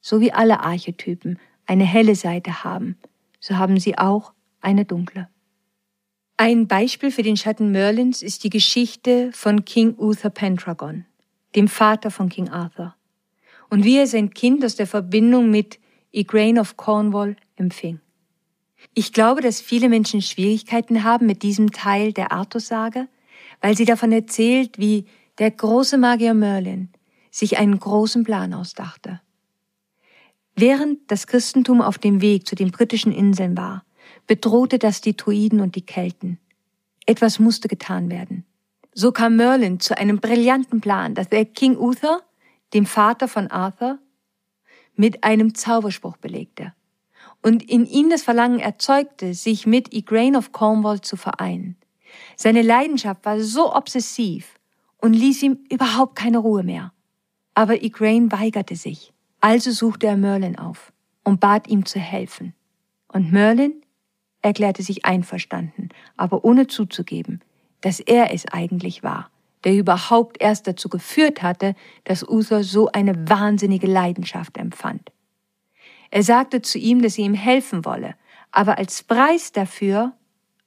So 0.00 0.20
wie 0.20 0.32
alle 0.32 0.60
Archetypen 0.60 1.38
eine 1.66 1.84
helle 1.84 2.14
Seite 2.14 2.64
haben, 2.64 2.96
so 3.40 3.56
haben 3.56 3.78
sie 3.78 3.98
auch 3.98 4.32
eine 4.60 4.84
dunkle. 4.84 5.28
Ein 6.36 6.66
Beispiel 6.66 7.10
für 7.10 7.22
den 7.22 7.36
Schatten 7.36 7.70
Merlins 7.70 8.22
ist 8.22 8.42
die 8.42 8.50
Geschichte 8.50 9.30
von 9.32 9.64
King 9.64 9.94
Uther 9.98 10.30
Pendragon, 10.30 11.04
dem 11.54 11.68
Vater 11.68 12.10
von 12.10 12.28
King 12.28 12.48
Arthur, 12.48 12.94
und 13.70 13.84
wie 13.84 13.98
er 13.98 14.06
sein 14.06 14.30
Kind 14.30 14.64
aus 14.64 14.74
der 14.74 14.86
Verbindung 14.86 15.50
mit 15.50 15.78
Igraine 16.10 16.60
of 16.60 16.76
Cornwall 16.76 17.36
empfing. 17.56 18.00
Ich 18.92 19.12
glaube, 19.12 19.40
dass 19.40 19.60
viele 19.60 19.88
Menschen 19.88 20.20
Schwierigkeiten 20.20 21.04
haben 21.04 21.26
mit 21.26 21.42
diesem 21.42 21.72
Teil 21.72 22.12
der 22.12 22.32
Artus-Sage, 22.32 23.08
weil 23.60 23.76
sie 23.76 23.84
davon 23.84 24.12
erzählt, 24.12 24.78
wie 24.78 25.06
der 25.38 25.50
große 25.50 25.96
Magier 25.96 26.34
Merlin 26.34 26.90
sich 27.30 27.58
einen 27.58 27.78
großen 27.78 28.24
Plan 28.24 28.52
ausdachte. 28.52 29.20
Während 30.54 31.10
das 31.10 31.26
Christentum 31.26 31.80
auf 31.80 31.98
dem 31.98 32.20
Weg 32.20 32.46
zu 32.46 32.54
den 32.54 32.70
britischen 32.70 33.10
Inseln 33.10 33.56
war, 33.56 33.84
bedrohte 34.26 34.78
das 34.78 35.00
die 35.00 35.16
Druiden 35.16 35.60
und 35.60 35.74
die 35.74 35.84
Kelten. 35.84 36.38
Etwas 37.06 37.38
musste 37.38 37.66
getan 37.66 38.10
werden. 38.10 38.44
So 38.92 39.10
kam 39.10 39.34
Merlin 39.34 39.80
zu 39.80 39.98
einem 39.98 40.20
brillanten 40.20 40.80
Plan, 40.80 41.14
dass 41.14 41.26
er 41.28 41.44
King 41.44 41.76
Uther, 41.76 42.22
dem 42.72 42.86
Vater 42.86 43.26
von 43.26 43.48
Arthur, 43.48 43.98
mit 44.94 45.24
einem 45.24 45.54
Zauberspruch 45.56 46.16
belegte 46.18 46.72
und 47.44 47.62
in 47.62 47.84
ihm 47.84 48.08
das 48.08 48.22
Verlangen 48.22 48.58
erzeugte, 48.58 49.34
sich 49.34 49.66
mit 49.66 49.92
Igraine 49.92 50.38
of 50.38 50.52
Cornwall 50.52 51.02
zu 51.02 51.16
vereinen. 51.16 51.76
Seine 52.36 52.62
Leidenschaft 52.62 53.26
war 53.26 53.38
so 53.38 53.74
obsessiv 53.74 54.54
und 54.96 55.12
ließ 55.12 55.42
ihm 55.42 55.58
überhaupt 55.70 56.16
keine 56.16 56.38
Ruhe 56.38 56.62
mehr. 56.62 56.92
Aber 57.52 57.82
Igraine 57.82 58.32
weigerte 58.32 58.76
sich. 58.76 59.12
Also 59.42 59.72
suchte 59.72 60.06
er 60.06 60.16
Merlin 60.16 60.58
auf 60.58 60.90
und 61.22 61.38
bat 61.38 61.68
ihm 61.68 61.84
zu 61.84 61.98
helfen. 61.98 62.54
Und 63.08 63.30
Merlin 63.30 63.82
erklärte 64.40 64.82
sich 64.82 65.04
einverstanden, 65.04 65.90
aber 66.16 66.46
ohne 66.46 66.66
zuzugeben, 66.66 67.42
dass 67.82 68.00
er 68.00 68.32
es 68.32 68.46
eigentlich 68.46 69.02
war, 69.02 69.30
der 69.64 69.74
überhaupt 69.74 70.40
erst 70.40 70.66
dazu 70.66 70.88
geführt 70.88 71.42
hatte, 71.42 71.74
dass 72.04 72.26
Uther 72.26 72.64
so 72.64 72.88
eine 72.90 73.28
wahnsinnige 73.28 73.86
Leidenschaft 73.86 74.56
empfand. 74.56 75.10
Er 76.14 76.22
sagte 76.22 76.62
zu 76.62 76.78
ihm, 76.78 77.02
dass 77.02 77.18
er 77.18 77.24
ihm 77.24 77.34
helfen 77.34 77.84
wolle, 77.84 78.14
aber 78.52 78.78
als 78.78 79.02
Preis 79.02 79.50
dafür 79.50 80.12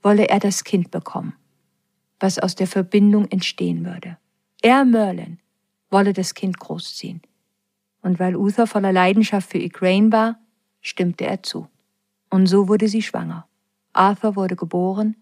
wolle 0.03 0.27
er 0.27 0.39
das 0.39 0.65
Kind 0.65 0.91
bekommen, 0.91 1.35
was 2.19 2.37
aus 2.37 2.55
der 2.55 2.67
Verbindung 2.67 3.29
entstehen 3.29 3.85
würde. 3.85 4.17
Er, 4.61 4.83
Merlin, 4.83 5.39
wolle 5.89 6.11
das 6.11 6.33
Kind 6.33 6.59
großziehen. 6.59 7.21
Und 8.01 8.19
weil 8.19 8.35
Uther 8.35 8.67
voller 8.67 8.91
Leidenschaft 8.91 9.49
für 9.49 9.57
Igraine 9.57 10.11
war, 10.11 10.37
stimmte 10.81 11.25
er 11.25 11.41
zu. 11.43 11.69
Und 12.29 12.47
so 12.47 12.67
wurde 12.67 12.89
sie 12.89 13.01
schwanger. 13.01 13.47
Arthur 13.93 14.35
wurde 14.35 14.57
geboren, 14.57 15.15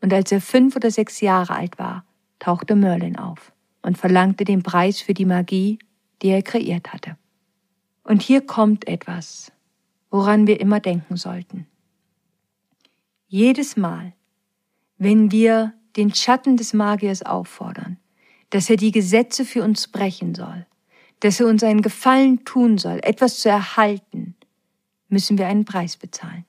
und 0.00 0.14
als 0.14 0.30
er 0.30 0.40
fünf 0.40 0.76
oder 0.76 0.92
sechs 0.92 1.20
Jahre 1.20 1.56
alt 1.56 1.80
war, 1.80 2.04
tauchte 2.38 2.76
Merlin 2.76 3.18
auf 3.18 3.52
und 3.82 3.98
verlangte 3.98 4.44
den 4.44 4.62
Preis 4.62 5.00
für 5.00 5.12
die 5.12 5.26
Magie, 5.26 5.80
die 6.22 6.28
er 6.28 6.42
kreiert 6.42 6.92
hatte. 6.92 7.16
Und 8.04 8.22
hier 8.22 8.46
kommt 8.46 8.86
etwas, 8.86 9.50
woran 10.12 10.46
wir 10.46 10.60
immer 10.60 10.78
denken 10.78 11.16
sollten. 11.16 11.66
Jedes 13.26 13.76
Mal, 13.76 14.12
wenn 14.98 15.32
wir 15.32 15.72
den 15.96 16.14
Schatten 16.14 16.56
des 16.56 16.74
Magiers 16.74 17.22
auffordern, 17.22 17.96
dass 18.50 18.68
er 18.68 18.76
die 18.76 18.92
Gesetze 18.92 19.46
für 19.46 19.64
uns 19.64 19.88
brechen 19.88 20.34
soll, 20.34 20.66
dass 21.20 21.40
er 21.40 21.46
uns 21.46 21.64
einen 21.64 21.80
Gefallen 21.80 22.44
tun 22.44 22.76
soll, 22.76 23.00
etwas 23.02 23.40
zu 23.40 23.48
erhalten, 23.48 24.36
müssen 25.08 25.38
wir 25.38 25.46
einen 25.46 25.64
Preis 25.64 25.96
bezahlen. 25.96 26.44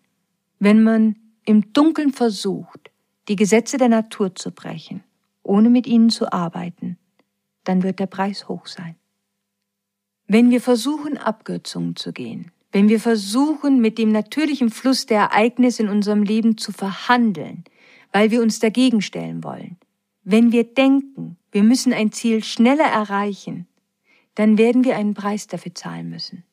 Wenn 0.59 0.83
man 0.83 1.15
im 1.45 1.71
Dunkeln 1.71 2.11
versucht, 2.11 2.91
die 3.29 3.37
Gesetze 3.37 3.77
der 3.77 3.89
Natur 3.89 4.35
zu 4.35 4.51
brechen, 4.51 5.03
ohne 5.41 5.69
mit 5.69 5.87
ihnen 5.87 6.09
zu 6.09 6.33
arbeiten, 6.33 6.97
dann 7.63 7.81
wird 7.81 7.99
der 7.99 8.07
Preis 8.07 8.49
hoch 8.49 8.67
sein. 8.67 8.95
Wenn 10.27 10.49
wir 10.49 10.59
versuchen, 10.59 11.17
Abkürzungen 11.17 11.95
zu 11.95 12.11
gehen, 12.11 12.51
wenn 12.73 12.89
wir 12.89 12.99
versuchen, 12.99 13.79
mit 13.79 13.99
dem 13.99 14.11
natürlichen 14.11 14.71
Fluss 14.71 15.05
der 15.05 15.21
Ereignisse 15.21 15.83
in 15.83 15.89
unserem 15.89 16.23
Leben 16.23 16.57
zu 16.57 16.71
verhandeln, 16.71 17.63
weil 18.11 18.31
wir 18.31 18.41
uns 18.41 18.59
dagegen 18.59 19.01
stellen 19.01 19.43
wollen, 19.43 19.77
wenn 20.23 20.51
wir 20.51 20.63
denken, 20.63 21.37
wir 21.51 21.63
müssen 21.63 21.93
ein 21.93 22.11
Ziel 22.11 22.43
schneller 22.43 22.85
erreichen, 22.85 23.67
dann 24.33 24.57
werden 24.57 24.83
wir 24.83 24.97
einen 24.97 25.13
Preis 25.13 25.45
dafür 25.45 25.75
zahlen 25.75 26.09
müssen. 26.09 26.43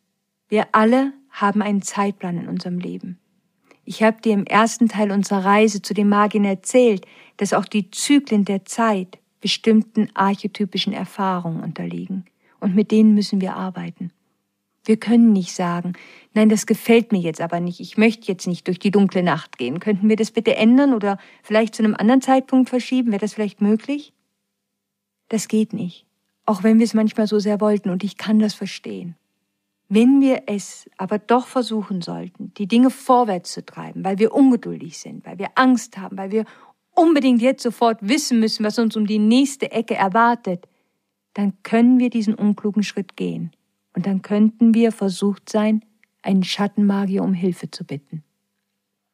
Wir 0.49 0.69
alle 0.73 1.15
haben 1.31 1.63
einen 1.63 1.81
Zeitplan 1.81 2.37
in 2.37 2.49
unserem 2.49 2.79
Leben. 2.79 3.19
Ich 3.87 4.03
habe 4.03 4.21
dir 4.21 4.35
im 4.35 4.45
ersten 4.45 4.89
Teil 4.89 5.13
unserer 5.13 5.45
Reise 5.47 5.81
zu 5.81 5.95
den 5.95 6.11
Magiern 6.11 6.45
erzählt, 6.45 7.07
dass 7.39 7.55
auch 7.55 7.65
die 7.65 7.91
Zyklen 7.91 8.45
der 8.45 8.67
Zeit 8.67 9.19
bestimmten 9.41 10.11
archetypischen 10.13 10.93
Erfahrungen 10.93 11.63
unterliegen. 11.63 12.27
Und 12.61 12.75
mit 12.75 12.91
denen 12.91 13.15
müssen 13.15 13.41
wir 13.41 13.57
arbeiten. 13.57 14.13
Wir 14.85 14.97
können 14.97 15.33
nicht 15.33 15.55
sagen, 15.55 15.93
nein, 16.33 16.49
das 16.49 16.67
gefällt 16.67 17.13
mir 17.13 17.21
jetzt 17.21 17.41
aber 17.41 17.61
nicht, 17.61 17.81
ich 17.81 17.99
möchte 17.99 18.29
jetzt 18.29 18.47
nicht 18.47 18.67
durch 18.67 18.79
die 18.79 18.91
dunkle 18.91 19.23
Nacht 19.23 19.59
gehen. 19.59 19.79
Könnten 19.79 20.09
wir 20.09 20.17
das 20.17 20.31
bitte 20.31 20.57
ändern 20.57 20.95
oder 20.95 21.19
vielleicht 21.43 21.75
zu 21.75 21.83
einem 21.83 21.95
anderen 21.95 22.23
Zeitpunkt 22.23 22.71
verschieben? 22.71 23.11
Wäre 23.11 23.21
das 23.21 23.35
vielleicht 23.35 23.61
möglich? 23.61 24.15
Das 25.29 25.49
geht 25.49 25.73
nicht, 25.75 26.07
auch 26.47 26.63
wenn 26.63 26.79
wir 26.79 26.85
es 26.85 26.95
manchmal 26.95 27.27
so 27.27 27.39
sehr 27.39 27.61
wollten 27.61 27.91
und 27.91 28.03
ich 28.03 28.17
kann 28.17 28.39
das 28.39 28.55
verstehen. 28.55 29.17
Wenn 29.89 30.21
wir 30.21 30.45
es 30.47 30.89
aber 30.97 31.19
doch 31.19 31.47
versuchen 31.47 32.01
sollten, 32.01 32.55
die 32.55 32.69
Dinge 32.69 32.91
vorwärts 32.91 33.53
zu 33.53 33.65
treiben, 33.65 34.05
weil 34.05 34.19
wir 34.19 34.33
ungeduldig 34.33 34.99
sind, 34.99 35.27
weil 35.27 35.39
wir 35.39 35.49
Angst 35.57 35.99
haben, 35.99 36.17
weil 36.17 36.31
wir 36.31 36.45
unbedingt 36.95 37.43
jetzt 37.43 37.63
sofort 37.63 37.99
wissen 38.01 38.41
müssen, 38.41 38.65
was 38.65 38.79
uns 38.79 38.97
um 38.97 39.07
die 39.07 39.19
nächste 39.19 39.73
Ecke 39.73 39.95
erwartet, 39.95 40.67
dann 41.35 41.63
können 41.63 41.99
wir 41.99 42.09
diesen 42.09 42.35
unklugen 42.35 42.83
Schritt 42.83 43.17
gehen 43.17 43.53
und 43.95 44.07
dann 44.07 44.23
könnten 44.23 44.75
wir 44.75 44.93
versucht 44.93 45.49
sein, 45.49 45.85
einen 46.23 46.45
Schattenmagier 46.45 47.23
um 47.23 47.33
Hilfe 47.33 47.71
zu 47.71 47.85
bitten. 47.85 48.23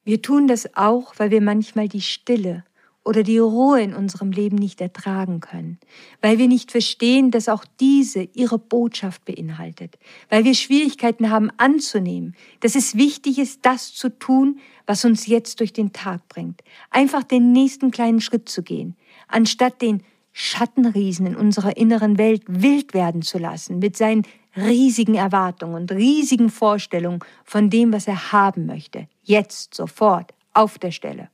Wir 0.05 0.23
tun 0.23 0.47
das 0.47 0.77
auch, 0.77 1.15
weil 1.17 1.31
wir 1.31 1.41
manchmal 1.41 1.89
die 1.89 2.01
Stille 2.01 2.65
oder 3.07 3.23
die 3.23 3.39
Ruhe 3.39 3.81
in 3.81 3.95
unserem 3.95 4.33
Leben 4.33 4.57
nicht 4.57 4.81
ertragen 4.81 5.39
können, 5.39 5.79
weil 6.21 6.39
wir 6.39 6.49
nicht 6.49 6.73
verstehen, 6.73 7.31
dass 7.31 7.49
auch 7.49 7.65
diese 7.79 8.23
ihre 8.35 8.59
Botschaft 8.59 9.25
beinhaltet, 9.25 9.97
weil 10.29 10.45
wir 10.45 10.55
Schwierigkeiten 10.55 11.31
haben 11.31 11.51
anzunehmen, 11.57 12.35
dass 12.61 12.75
es 12.75 12.97
wichtig 12.97 13.39
ist, 13.39 13.65
das 13.65 13.95
zu 13.95 14.09
tun, 14.09 14.59
was 14.87 15.05
uns 15.05 15.29
jetzt 15.29 15.61
durch 15.61 15.73
den 15.73 15.93
Tag 15.93 16.29
bringt, 16.29 16.63
einfach 16.91 17.23
den 17.23 17.53
nächsten 17.53 17.93
kleinen 17.93 18.21
Schritt 18.21 18.49
zu 18.49 18.65
gehen, 18.65 18.97
anstatt 19.29 19.83
den 19.83 20.03
Schattenriesen 20.33 21.27
in 21.27 21.37
unserer 21.37 21.77
inneren 21.77 22.19
Welt 22.19 22.43
wild 22.47 22.93
werden 22.93 23.23
zu 23.23 23.39
lassen 23.39 23.79
mit 23.79 23.97
seinen 23.97 24.27
riesigen 24.57 25.15
Erwartungen 25.15 25.75
und 25.75 25.93
riesigen 25.93 26.51
Vorstellungen 26.51 27.21
von 27.45 27.71
dem, 27.71 27.93
was 27.93 28.09
er 28.09 28.33
haben 28.33 28.67
möchte. 28.67 29.09
Jetzt, 29.23 29.75
sofort, 29.75 30.33
auf 30.55 30.79
der 30.79 30.91
Stelle. 30.91 31.29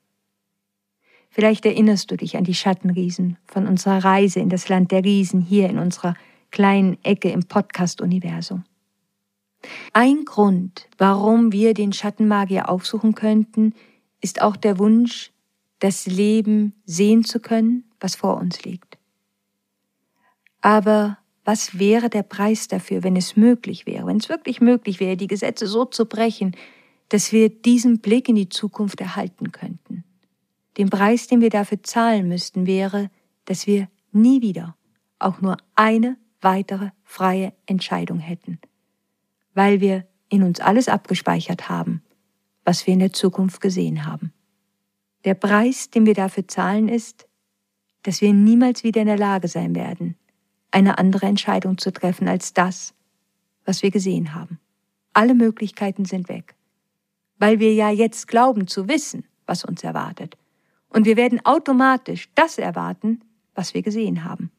Vielleicht 1.30 1.64
erinnerst 1.64 2.10
du 2.10 2.16
dich 2.16 2.36
an 2.36 2.44
die 2.44 2.54
Schattenriesen 2.54 3.38
von 3.46 3.66
unserer 3.66 4.04
Reise 4.04 4.40
in 4.40 4.50
das 4.50 4.68
Land 4.68 4.90
der 4.90 5.04
Riesen 5.04 5.40
hier 5.40 5.70
in 5.70 5.78
unserer 5.78 6.14
kleinen 6.50 7.02
Ecke 7.04 7.30
im 7.30 7.44
Podcast-Universum. 7.44 8.64
Ein 9.92 10.24
Grund, 10.24 10.88
warum 10.98 11.52
wir 11.52 11.72
den 11.72 11.92
Schattenmagier 11.92 12.68
aufsuchen 12.68 13.14
könnten, 13.14 13.74
ist 14.20 14.42
auch 14.42 14.56
der 14.56 14.78
Wunsch, 14.78 15.32
das 15.78 16.06
Leben 16.06 16.74
sehen 16.84 17.24
zu 17.24 17.40
können, 17.40 17.84
was 17.98 18.14
vor 18.14 18.36
uns 18.36 18.62
liegt. 18.64 18.98
Aber 20.60 21.18
was 21.44 21.78
wäre 21.78 22.08
der 22.08 22.22
Preis 22.22 22.68
dafür, 22.68 23.02
wenn 23.02 23.16
es 23.16 23.36
möglich 23.36 23.86
wäre, 23.86 24.06
wenn 24.06 24.18
es 24.18 24.28
wirklich 24.28 24.60
möglich 24.60 25.00
wäre, 25.00 25.16
die 25.16 25.26
Gesetze 25.26 25.66
so 25.66 25.84
zu 25.84 26.06
brechen, 26.06 26.56
dass 27.08 27.32
wir 27.32 27.48
diesen 27.48 27.98
Blick 27.98 28.28
in 28.28 28.36
die 28.36 28.48
Zukunft 28.48 29.00
erhalten 29.00 29.52
könnten. 29.52 30.04
Den 30.78 30.88
Preis, 30.88 31.26
den 31.26 31.40
wir 31.40 31.50
dafür 31.50 31.82
zahlen 31.82 32.28
müssten, 32.28 32.66
wäre, 32.66 33.10
dass 33.44 33.66
wir 33.66 33.88
nie 34.12 34.40
wieder 34.40 34.76
auch 35.18 35.40
nur 35.40 35.56
eine 35.74 36.16
weitere 36.40 36.90
freie 37.04 37.52
Entscheidung 37.66 38.18
hätten, 38.18 38.58
weil 39.54 39.80
wir 39.80 40.06
in 40.28 40.42
uns 40.42 40.60
alles 40.60 40.88
abgespeichert 40.88 41.68
haben, 41.68 42.02
was 42.64 42.86
wir 42.86 42.94
in 42.94 43.00
der 43.00 43.12
Zukunft 43.12 43.60
gesehen 43.60 44.06
haben. 44.06 44.32
Der 45.24 45.34
Preis, 45.34 45.90
den 45.90 46.06
wir 46.06 46.14
dafür 46.14 46.48
zahlen, 46.48 46.88
ist, 46.88 47.28
dass 48.02 48.20
wir 48.20 48.32
niemals 48.32 48.82
wieder 48.82 49.02
in 49.02 49.06
der 49.06 49.18
Lage 49.18 49.48
sein 49.48 49.74
werden, 49.74 50.16
eine 50.72 50.98
andere 50.98 51.26
Entscheidung 51.26 51.78
zu 51.78 51.92
treffen 51.92 52.28
als 52.28 52.52
das, 52.52 52.94
was 53.64 53.82
wir 53.82 53.90
gesehen 53.90 54.34
haben. 54.34 54.58
Alle 55.12 55.34
Möglichkeiten 55.34 56.04
sind 56.04 56.28
weg, 56.28 56.54
weil 57.38 57.60
wir 57.60 57.74
ja 57.74 57.90
jetzt 57.90 58.26
glauben 58.28 58.66
zu 58.66 58.88
wissen, 58.88 59.24
was 59.46 59.64
uns 59.64 59.84
erwartet. 59.84 60.36
Und 60.88 61.06
wir 61.06 61.16
werden 61.16 61.44
automatisch 61.44 62.28
das 62.34 62.58
erwarten, 62.58 63.20
was 63.54 63.74
wir 63.74 63.82
gesehen 63.82 64.24
haben. 64.24 64.50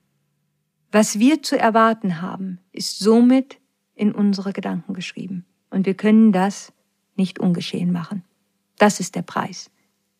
Was 0.92 1.18
wir 1.18 1.42
zu 1.42 1.58
erwarten 1.58 2.22
haben, 2.22 2.60
ist 2.72 3.00
somit 3.00 3.60
in 3.96 4.12
unsere 4.12 4.54
Gedanken 4.54 4.94
geschrieben. 4.94 5.46
Und 5.70 5.86
wir 5.86 5.96
können 5.96 6.32
das 6.32 6.72
nicht 7.16 7.40
ungeschehen 7.40 7.92
machen. 7.92 8.24
Das 8.78 9.00
ist 9.00 9.16
der 9.16 9.22
Preis, 9.24 9.72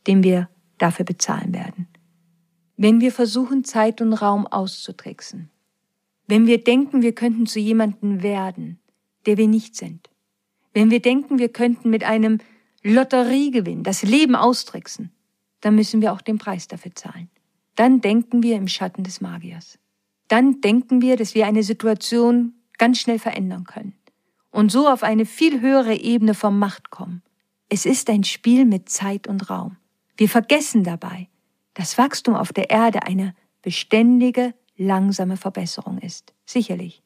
den 0.08 0.24
wir 0.24 0.50
dafür 0.78 1.06
bezahlen 1.06 1.54
werden. 1.54 1.88
Wenn 2.76 3.02
wir 3.02 3.12
versuchen, 3.12 3.64
Zeit 3.64 4.02
und 4.02 4.14
Raum 4.14 4.48
auszutricksen, 4.48 5.50
wenn 6.28 6.48
wir 6.48 6.64
denken, 6.64 7.02
wir 7.02 7.14
könnten 7.14 7.46
zu 7.46 7.60
jemandem 7.60 8.24
werden, 8.24 8.80
der 9.26 9.38
wir 9.38 9.48
nicht 9.48 9.76
sind, 9.76 10.10
wenn 10.74 10.90
wir 10.90 11.02
denken, 11.02 11.38
wir 11.38 11.50
könnten 11.50 11.90
mit 11.90 12.04
einem 12.04 12.40
Lotteriegewinn 12.84 13.84
das 13.84 14.04
Leben 14.04 14.36
austricksen, 14.36 15.12
dann 15.62 15.76
müssen 15.76 16.02
wir 16.02 16.12
auch 16.12 16.22
den 16.22 16.38
Preis 16.38 16.68
dafür 16.68 16.94
zahlen. 16.96 17.30
Dann 17.76 18.02
denken 18.02 18.44
wir 18.44 18.56
im 18.56 18.68
Schatten 18.68 19.04
des 19.04 19.22
Magiers. 19.22 19.80
Dann 20.28 20.62
denken 20.62 21.02
wir, 21.02 21.16
dass 21.16 21.36
wir 21.36 21.46
eine 21.46 21.64
Situation 21.64 22.54
ganz 22.78 23.00
schnell 23.00 23.20
verändern 23.20 23.66
können 23.66 23.94
und 24.52 24.72
so 24.72 24.88
auf 24.88 25.04
eine 25.04 25.26
viel 25.26 25.62
höhere 25.62 25.96
Ebene 25.96 26.34
von 26.34 26.58
Macht 26.58 26.90
kommen. 26.90 27.22
Es 27.70 27.86
ist 27.86 28.10
ein 28.10 28.24
Spiel 28.24 28.66
mit 28.66 28.90
Zeit 28.90 29.28
und 29.28 29.50
Raum. 29.50 29.78
Wir 30.18 30.30
vergessen 30.30 30.84
dabei, 30.84 31.28
dass 31.74 31.98
Wachstum 31.98 32.36
auf 32.36 32.54
der 32.54 32.70
Erde 32.70 33.04
eine 33.04 33.36
beständige, 33.62 34.54
langsame 34.78 35.38
Verbesserung 35.38 36.00
ist. 36.00 36.34
Sicherlich. 36.46 37.02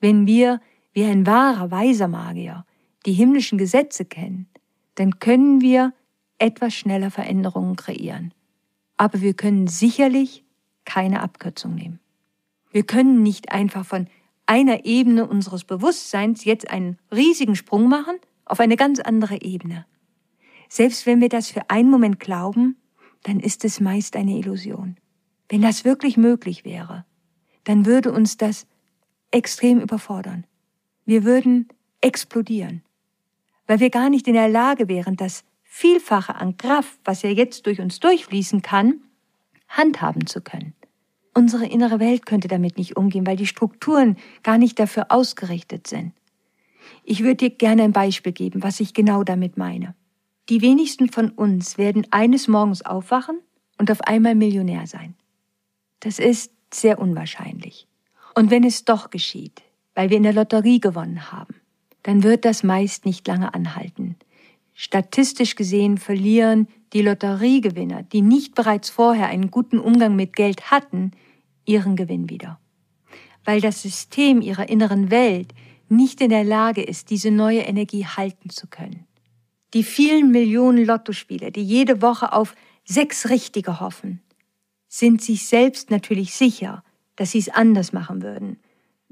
Wenn 0.00 0.26
wir, 0.26 0.60
wie 0.92 1.04
ein 1.04 1.26
wahrer, 1.26 1.70
weiser 1.70 2.08
Magier, 2.08 2.64
die 3.04 3.12
himmlischen 3.12 3.58
Gesetze 3.58 4.04
kennen, 4.04 4.48
dann 4.94 5.18
können 5.18 5.60
wir 5.60 5.92
etwas 6.38 6.74
schneller 6.74 7.10
Veränderungen 7.10 7.76
kreieren. 7.76 8.32
Aber 8.96 9.20
wir 9.20 9.34
können 9.34 9.66
sicherlich 9.66 10.44
keine 10.84 11.20
Abkürzung 11.20 11.74
nehmen. 11.74 12.00
Wir 12.70 12.84
können 12.84 13.22
nicht 13.22 13.52
einfach 13.52 13.84
von 13.84 14.06
einer 14.46 14.84
Ebene 14.84 15.26
unseres 15.26 15.64
Bewusstseins 15.64 16.44
jetzt 16.44 16.70
einen 16.70 16.98
riesigen 17.12 17.56
Sprung 17.56 17.88
machen 17.88 18.16
auf 18.44 18.60
eine 18.60 18.76
ganz 18.76 19.00
andere 19.00 19.42
Ebene. 19.42 19.86
Selbst 20.68 21.06
wenn 21.06 21.20
wir 21.20 21.28
das 21.28 21.50
für 21.50 21.68
einen 21.70 21.90
Moment 21.90 22.20
glauben, 22.20 22.76
dann 23.22 23.40
ist 23.40 23.64
es 23.64 23.80
meist 23.80 24.16
eine 24.16 24.38
Illusion. 24.38 24.96
Wenn 25.48 25.62
das 25.62 25.84
wirklich 25.84 26.16
möglich 26.16 26.64
wäre, 26.64 27.04
dann 27.64 27.86
würde 27.86 28.12
uns 28.12 28.36
das 28.36 28.66
extrem 29.30 29.80
überfordern. 29.80 30.44
Wir 31.04 31.24
würden 31.24 31.68
explodieren, 32.00 32.82
weil 33.66 33.80
wir 33.80 33.90
gar 33.90 34.10
nicht 34.10 34.26
in 34.28 34.34
der 34.34 34.48
Lage 34.48 34.88
wären, 34.88 35.16
das 35.16 35.44
Vielfache 35.62 36.36
an 36.36 36.56
Kraft, 36.56 36.98
was 37.04 37.22
ja 37.22 37.30
jetzt 37.30 37.66
durch 37.66 37.80
uns 37.80 38.00
durchfließen 38.00 38.62
kann, 38.62 39.00
handhaben 39.68 40.26
zu 40.26 40.40
können. 40.40 40.74
Unsere 41.34 41.66
innere 41.66 42.00
Welt 42.00 42.24
könnte 42.24 42.48
damit 42.48 42.78
nicht 42.78 42.96
umgehen, 42.96 43.26
weil 43.26 43.36
die 43.36 43.46
Strukturen 43.46 44.16
gar 44.42 44.56
nicht 44.56 44.78
dafür 44.78 45.06
ausgerichtet 45.10 45.86
sind. 45.86 46.12
Ich 47.04 47.22
würde 47.22 47.36
dir 47.36 47.50
gerne 47.50 47.82
ein 47.82 47.92
Beispiel 47.92 48.32
geben, 48.32 48.62
was 48.62 48.80
ich 48.80 48.94
genau 48.94 49.22
damit 49.22 49.58
meine. 49.58 49.94
Die 50.48 50.62
wenigsten 50.62 51.10
von 51.10 51.30
uns 51.30 51.76
werden 51.76 52.06
eines 52.10 52.48
Morgens 52.48 52.82
aufwachen 52.82 53.38
und 53.78 53.90
auf 53.90 54.00
einmal 54.02 54.34
Millionär 54.34 54.86
sein. 54.86 55.14
Das 56.00 56.18
ist 56.18 56.52
sehr 56.72 56.98
unwahrscheinlich. 56.98 57.86
Und 58.34 58.50
wenn 58.50 58.64
es 58.64 58.84
doch 58.84 59.10
geschieht, 59.10 59.62
weil 59.94 60.10
wir 60.10 60.16
in 60.16 60.22
der 60.22 60.34
Lotterie 60.34 60.80
gewonnen 60.80 61.32
haben, 61.32 61.54
dann 62.02 62.22
wird 62.22 62.44
das 62.44 62.62
meist 62.62 63.06
nicht 63.06 63.26
lange 63.26 63.54
anhalten. 63.54 64.16
Statistisch 64.74 65.56
gesehen 65.56 65.96
verlieren 65.96 66.68
die 66.92 67.00
Lotteriegewinner, 67.00 68.02
die 68.02 68.20
nicht 68.20 68.54
bereits 68.54 68.90
vorher 68.90 69.28
einen 69.28 69.50
guten 69.50 69.78
Umgang 69.78 70.14
mit 70.14 70.36
Geld 70.36 70.70
hatten, 70.70 71.12
ihren 71.64 71.96
Gewinn 71.96 72.28
wieder. 72.28 72.60
Weil 73.44 73.60
das 73.60 73.82
System 73.82 74.42
ihrer 74.42 74.68
inneren 74.68 75.10
Welt 75.10 75.54
nicht 75.88 76.20
in 76.20 76.30
der 76.30 76.44
Lage 76.44 76.82
ist, 76.82 77.10
diese 77.10 77.30
neue 77.30 77.60
Energie 77.60 78.04
halten 78.04 78.50
zu 78.50 78.66
können. 78.66 79.06
Die 79.72 79.82
vielen 79.82 80.30
Millionen 80.30 80.84
Lottospieler, 80.84 81.50
die 81.50 81.62
jede 81.62 82.02
Woche 82.02 82.32
auf 82.32 82.54
sechs 82.84 83.30
Richtige 83.30 83.80
hoffen, 83.80 84.22
sind 84.88 85.22
sich 85.22 85.46
selbst 85.46 85.90
natürlich 85.90 86.34
sicher, 86.34 86.82
dass 87.16 87.32
sie 87.32 87.38
es 87.38 87.48
anders 87.48 87.92
machen 87.92 88.22
würden 88.22 88.58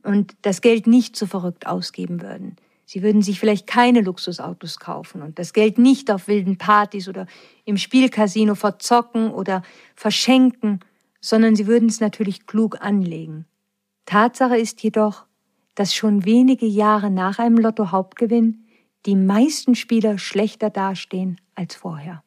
und 0.03 0.37
das 0.43 0.61
Geld 0.61 0.87
nicht 0.87 1.17
so 1.17 1.27
verrückt 1.27 1.67
ausgeben 1.67 2.23
würden. 2.23 2.57
Sie 2.87 3.03
würden 3.03 3.23
sich 3.23 3.41
vielleicht 3.41 3.67
keine 3.67 4.03
Luxusautos 4.03 4.79
kaufen 4.79 5.23
und 5.23 5.39
das 5.39 5.53
Geld 5.55 5.79
nicht 5.79 6.11
auf 6.11 6.29
wilden 6.29 6.59
Partys 6.59 7.09
oder 7.09 7.27
im 7.65 7.79
Spielcasino 7.79 8.55
verzocken 8.55 9.31
oder 9.31 9.63
verschenken, 9.97 10.81
sondern 11.21 11.57
sie 11.57 11.67
würden 11.67 11.89
es 11.89 12.01
natürlich 12.01 12.47
klug 12.47 12.83
anlegen. 12.83 13.47
Tatsache 14.05 14.59
ist 14.59 14.83
jedoch, 14.83 15.25
dass 15.75 15.95
schon 15.95 16.27
wenige 16.27 16.67
Jahre 16.67 17.11
nach 17.11 17.39
einem 17.39 17.57
Lotto-Hauptgewinn 17.57 18.67
die 19.07 19.17
meisten 19.17 19.75
Spieler 19.75 20.19
schlechter 20.19 20.69
dastehen 20.69 21.41
als 21.55 21.75
vorher. 21.75 22.23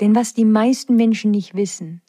Denn 0.00 0.14
was 0.14 0.34
die 0.34 0.44
meisten 0.44 0.96
Menschen 0.96 1.30
nicht 1.30 1.54
wissen, 1.54 2.02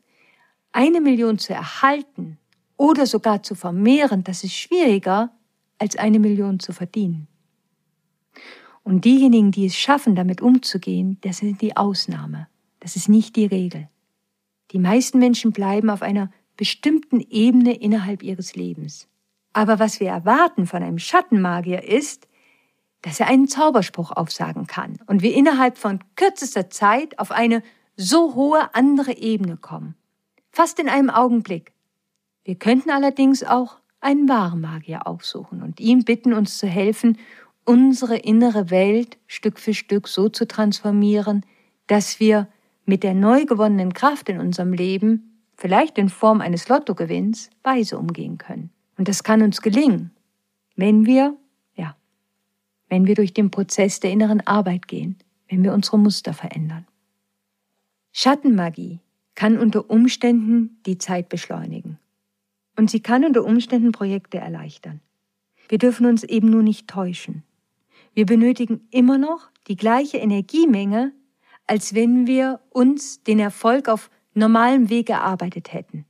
eine 0.72 1.02
Million 1.02 1.40
zu 1.40 1.54
erhalten 1.54 2.38
oder 2.78 3.06
sogar 3.06 3.44
zu 3.44 3.56
vermehren, 3.56 4.24
das 4.24 4.44
ist 4.44 4.54
schwieriger, 4.54 5.32
als 5.80 5.96
eine 5.96 6.20
Million 6.20 6.60
zu 6.60 6.74
verdienen. 6.74 7.28
Und 8.84 9.06
diejenigen, 9.06 9.52
die 9.52 9.66
es 9.66 9.76
schaffen, 9.76 10.16
damit 10.16 10.42
umzugehen, 10.42 11.18
das 11.22 11.38
sind 11.38 11.62
die 11.62 11.76
Ausnahme. 11.76 12.48
Das 12.80 12.96
ist 12.96 13.10
nicht 13.10 13.36
die 13.36 13.46
Regel. 13.46 13.90
Die 14.72 14.80
meisten 14.80 15.20
Menschen 15.20 15.52
bleiben 15.52 15.90
auf 15.90 16.02
einer 16.02 16.32
bestimmten 16.58 17.20
Ebene 17.20 17.74
innerhalb 17.74 18.24
ihres 18.24 18.56
Lebens. 18.56 19.08
Aber 19.54 19.80
was 19.80 20.00
wir 20.00 20.10
erwarten 20.10 20.68
von 20.68 20.84
einem 20.84 21.00
Schattenmagier 21.00 21.84
ist, 21.84 22.28
dass 23.02 23.20
er 23.20 23.28
einen 23.28 23.48
Zauberspruch 23.48 24.12
aufsagen 24.12 24.68
kann 24.68 25.00
und 25.08 25.22
wir 25.22 25.34
innerhalb 25.34 25.78
von 25.78 26.00
kürzester 26.16 26.70
Zeit 26.70 27.18
auf 27.18 27.32
eine 27.32 27.64
so 28.02 28.34
hohe 28.34 28.74
andere 28.76 29.18
Ebene 29.18 29.58
kommen. 29.58 29.94
Fast 30.52 30.80
in 30.80 30.88
einem 30.88 31.10
Augenblick. 31.10 31.74
Wir 32.46 32.56
könnten 32.56 32.92
allerdings 32.92 33.44
auch 33.44 33.76
einen 34.00 34.30
wahren 34.30 34.62
Magier 34.62 35.06
aufsuchen 35.06 35.62
und 35.62 35.82
ihn 35.82 36.06
bitten, 36.06 36.32
uns 36.32 36.58
zu 36.58 36.66
helfen, 36.66 37.18
unsere 37.66 38.16
innere 38.16 38.70
Welt 38.70 39.18
Stück 39.28 39.60
für 39.60 39.74
Stück 39.74 40.08
so 40.08 40.30
zu 40.30 40.48
transformieren, 40.48 41.46
dass 41.88 42.22
wir 42.22 42.48
mit 42.86 43.04
der 43.04 43.14
neu 43.14 43.44
gewonnenen 43.44 43.94
Kraft 43.94 44.30
in 44.30 44.40
unserem 44.40 44.72
Leben, 44.72 45.42
vielleicht 45.58 45.98
in 45.98 46.08
Form 46.08 46.40
eines 46.40 46.70
Lottogewinns, 46.70 47.50
weise 47.64 47.98
umgehen 48.00 48.38
können. 48.38 48.70
Und 48.98 49.10
das 49.10 49.24
kann 49.24 49.42
uns 49.42 49.62
gelingen, 49.62 50.12
wenn 50.78 51.06
wir, 51.06 51.36
ja, 51.76 51.98
wenn 52.88 53.06
wir 53.08 53.16
durch 53.16 53.34
den 53.34 53.52
Prozess 53.52 54.00
der 54.00 54.12
inneren 54.12 54.40
Arbeit 54.48 54.88
gehen, 54.88 55.18
wenn 55.50 55.66
wir 55.66 55.74
unsere 55.74 56.00
Muster 56.00 56.34
verändern. 56.34 56.86
Schattenmagie 58.12 59.00
kann 59.36 59.58
unter 59.58 59.90
Umständen 59.90 60.82
die 60.86 60.98
Zeit 60.98 61.30
beschleunigen. 61.30 62.00
Und 62.76 62.90
sie 62.90 63.00
kann 63.02 63.24
unter 63.24 63.44
Umständen 63.44 63.92
Projekte 63.92 64.38
erleichtern. 64.38 65.02
Wir 65.68 65.78
dürfen 65.78 66.06
uns 66.06 66.24
eben 66.24 66.50
nur 66.50 66.64
nicht 66.64 66.88
täuschen. 66.88 67.44
Wir 68.14 68.26
benötigen 68.26 68.88
immer 68.92 69.18
noch 69.18 69.50
die 69.68 69.76
gleiche 69.76 70.18
Energiemenge, 70.18 71.14
als 71.68 71.94
wenn 71.94 72.26
wir 72.26 72.60
uns 72.72 73.24
den 73.24 73.40
Erfolg 73.40 73.88
auf 73.88 74.10
normalem 74.34 74.90
Weg 74.90 75.10
erarbeitet 75.10 75.72
hätten. 75.72 76.06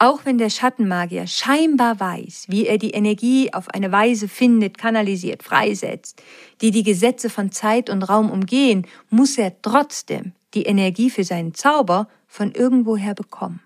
Auch 0.00 0.24
wenn 0.24 0.38
der 0.38 0.48
Schattenmagier 0.48 1.26
scheinbar 1.26 1.98
weiß, 1.98 2.46
wie 2.48 2.66
er 2.66 2.78
die 2.78 2.92
Energie 2.92 3.52
auf 3.52 3.68
eine 3.70 3.90
Weise 3.90 4.28
findet, 4.28 4.78
kanalisiert, 4.78 5.42
freisetzt, 5.42 6.22
die 6.60 6.70
die 6.70 6.84
Gesetze 6.84 7.28
von 7.28 7.50
Zeit 7.50 7.90
und 7.90 8.04
Raum 8.04 8.30
umgehen, 8.30 8.86
muss 9.10 9.36
er 9.36 9.60
trotzdem 9.60 10.32
die 10.54 10.64
Energie 10.64 11.10
für 11.10 11.24
seinen 11.24 11.54
Zauber 11.54 12.08
von 12.26 12.52
irgendwoher 12.52 13.14
bekommen. 13.14 13.60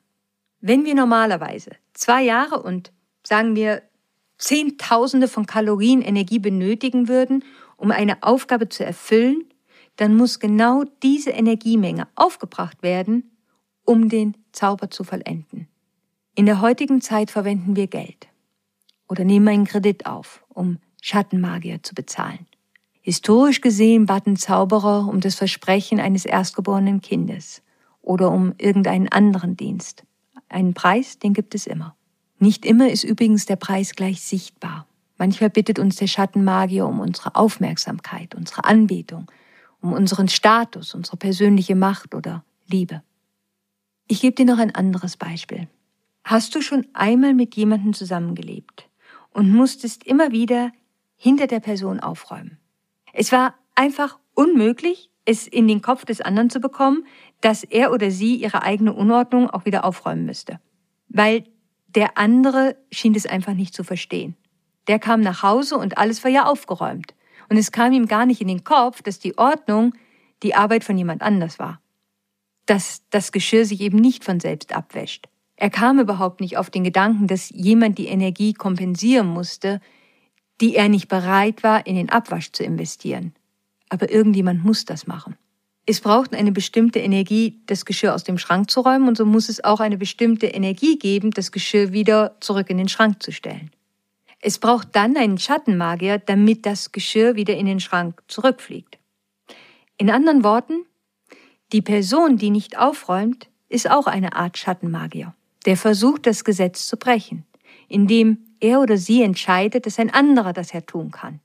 Wenn 0.61 0.85
wir 0.85 0.95
normalerweise 0.95 1.73
zwei 1.92 2.23
Jahre 2.23 2.62
und 2.62 2.92
sagen 3.25 3.57
wir, 3.57 3.83
Zehntausende 4.38 5.29
von 5.29 5.47
Kalorien 5.47 6.03
Energie 6.03 6.40
benötigen 6.40 7.07
würden, 7.07 7.45
um 7.77 7.92
eine 7.92 8.23
Aufgabe 8.23 8.68
zu 8.68 8.85
erfüllen, 8.85 9.45
dann 9.97 10.16
muss 10.16 10.40
genau 10.40 10.85
diese 11.03 11.31
Energiemenge 11.31 12.09
aufgebracht 12.16 12.83
werden, 12.83 13.37
um 13.85 14.09
den 14.09 14.37
Zauber 14.53 14.90
zu 14.90 15.05
vollenden. 15.05 15.68
In 16.35 16.47
der 16.47 16.61
heutigen 16.61 17.01
Zeit 17.01 17.31
verwenden 17.31 17.77
wir 17.77 17.87
Geld 17.87 18.29
oder 19.09 19.25
nehmen 19.25 19.49
einen 19.49 19.64
Kredit 19.66 20.07
auf, 20.07 20.45
um 20.49 20.79
Schattenmagier 21.03 21.83
zu 21.83 21.95
bezahlen. 21.95 22.47
Historisch 23.05 23.61
gesehen 23.61 24.07
baten 24.07 24.37
Zauberer 24.37 25.09
um 25.09 25.21
das 25.21 25.35
Versprechen 25.35 25.99
eines 25.99 26.25
erstgeborenen 26.25 27.01
Kindes 27.01 27.61
oder 28.01 28.31
um 28.31 28.55
irgendeinen 28.59 29.09
anderen 29.09 29.57
Dienst. 29.57 30.05
Einen 30.49 30.73
Preis, 30.73 31.19
den 31.19 31.35
gibt 31.35 31.57
es 31.57 31.67
immer. 31.67 31.97
Nicht 32.38 32.65
immer 32.65 32.91
ist 32.91 33.03
übrigens 33.03 33.45
der 33.45 33.57
Preis 33.57 33.97
gleich 33.97 34.21
sichtbar. 34.21 34.87
Manchmal 35.19 35.51
bittet 35.51 35.81
uns 35.81 35.97
der 35.97 36.07
Schattenmagier 36.07 36.87
um 36.87 37.01
unsere 37.01 37.35
Aufmerksamkeit, 37.35 38.37
unsere 38.37 38.65
Anbetung, 38.65 39.29
um 39.81 39.93
unseren 39.93 40.29
Status, 40.29 40.95
unsere 40.95 41.17
persönliche 41.17 41.75
Macht 41.75 42.15
oder 42.15 42.45
Liebe. 42.69 43.03
Ich 44.07 44.21
gebe 44.21 44.37
dir 44.37 44.47
noch 44.47 44.59
ein 44.59 44.75
anderes 44.77 45.17
Beispiel. 45.17 45.67
Hast 46.23 46.55
du 46.55 46.61
schon 46.61 46.87
einmal 46.93 47.35
mit 47.35 47.57
jemandem 47.57 47.95
zusammengelebt 47.95 48.88
und 49.31 49.53
musstest 49.53 50.05
immer 50.05 50.31
wieder 50.31 50.71
hinter 51.17 51.49
der 51.49 51.61
Person 51.61 51.99
aufräumen? 51.99 52.59
Es 53.12 53.33
war 53.33 53.55
einfach 53.75 54.18
unmöglich, 54.35 55.11
es 55.25 55.46
in 55.46 55.68
den 55.68 55.83
Kopf 55.83 56.05
des 56.05 56.20
anderen 56.20 56.51
zu 56.51 56.61
bekommen, 56.61 57.07
dass 57.40 57.64
er 57.64 57.92
oder 57.92 58.11
sie 58.11 58.37
ihre 58.37 58.62
eigene 58.62 58.92
Unordnung 58.92 59.48
auch 59.51 59.64
wieder 59.64 59.85
aufräumen 59.85 60.27
müsste. 60.27 60.61
Weil 61.09 61.44
der 61.87 62.18
andere 62.18 62.77
schien 62.90 63.14
es 63.14 63.27
einfach 63.27 63.55
nicht 63.55 63.75
zu 63.75 63.85
verstehen. 63.85 64.37
Der 64.88 64.98
kam 64.98 65.20
nach 65.20 65.42
Hause 65.42 65.77
und 65.77 65.98
alles 65.98 66.25
war 66.25 66.31
ja 66.31 66.46
aufgeräumt. 66.46 67.14
Und 67.48 67.57
es 67.57 67.70
kam 67.70 67.92
ihm 67.92 68.07
gar 68.07 68.27
nicht 68.27 68.40
in 68.40 68.48
den 68.48 68.64
Kopf, 68.64 69.03
dass 69.03 69.18
die 69.18 69.37
Ordnung 69.38 69.94
die 70.42 70.55
Arbeit 70.55 70.85
von 70.85 70.96
jemand 70.96 71.22
anders 71.22 71.59
war. 71.59 71.81
Dass 72.66 73.03
das 73.11 73.31
Geschirr 73.31 73.64
sich 73.64 73.81
eben 73.81 73.98
nicht 73.98 74.25
von 74.25 74.40
selbst 74.40 74.75
abwäscht. 74.75 75.29
Er 75.57 75.70
kam 75.70 76.01
überhaupt 76.01 76.40
nicht 76.40 76.57
auf 76.57 76.70
den 76.70 76.83
Gedanken, 76.83 77.27
dass 77.27 77.51
jemand 77.51 77.98
die 77.98 78.07
Energie 78.07 78.53
kompensieren 78.53 79.29
musste, 79.29 79.81
die 80.62 80.77
er 80.77 80.88
nicht 80.88 81.09
bereit 81.09 81.64
war, 81.64 81.87
in 81.88 81.96
den 81.96 82.09
Abwasch 82.09 82.53
zu 82.53 82.62
investieren. 82.62 83.35
Aber 83.88 84.11
irgendjemand 84.11 84.64
muss 84.64 84.85
das 84.85 85.09
machen. 85.09 85.37
Es 85.85 86.01
braucht 86.01 86.35
eine 86.35 86.53
bestimmte 86.53 87.01
Energie, 87.01 87.61
das 87.66 87.85
Geschirr 87.85 88.14
aus 88.14 88.22
dem 88.22 88.38
Schrank 88.38 88.70
zu 88.70 88.81
räumen, 88.81 89.09
und 89.09 89.16
so 89.16 89.27
muss 89.27 89.48
es 89.48 89.64
auch 89.64 89.81
eine 89.81 89.98
bestimmte 89.98 90.46
Energie 90.46 90.96
geben, 91.01 91.33
das 91.33 91.51
Geschirr 91.51 91.92
wieder 91.92 92.37
zurück 92.38 92.70
in 92.70 92.79
den 92.79 92.88
Schrank 92.88 93.20
zu 93.20 93.33
stellen. 93.33 93.72
Es 94.38 94.61
braucht 94.61 94.94
dann 94.94 95.16
einen 95.16 95.37
Schattenmagier, 95.37 96.18
damit 96.18 96.64
das 96.64 96.92
Geschirr 96.92 97.35
wieder 97.35 97.57
in 97.57 97.66
den 97.66 97.81
Schrank 97.81 98.22
zurückfliegt. 98.29 98.98
In 99.98 100.11
anderen 100.11 100.44
Worten, 100.44 100.85
die 101.72 101.83
Person, 101.83 102.37
die 102.37 102.51
nicht 102.51 102.79
aufräumt, 102.79 103.48
ist 103.68 103.90
auch 103.90 104.07
eine 104.07 104.37
Art 104.37 104.59
Schattenmagier, 104.59 105.35
der 105.66 105.77
versucht, 105.77 106.27
das 106.27 106.44
Gesetz 106.44 106.87
zu 106.87 106.96
brechen, 106.96 107.44
indem 107.93 108.39
er 108.61 108.81
oder 108.81 108.97
sie 108.97 109.23
entscheidet, 109.23 109.87
dass 109.87 109.99
ein 109.99 110.11
anderer 110.11 110.53
das 110.53 110.73
ja 110.73 110.81
tun 110.81 111.11
kann. 111.11 111.41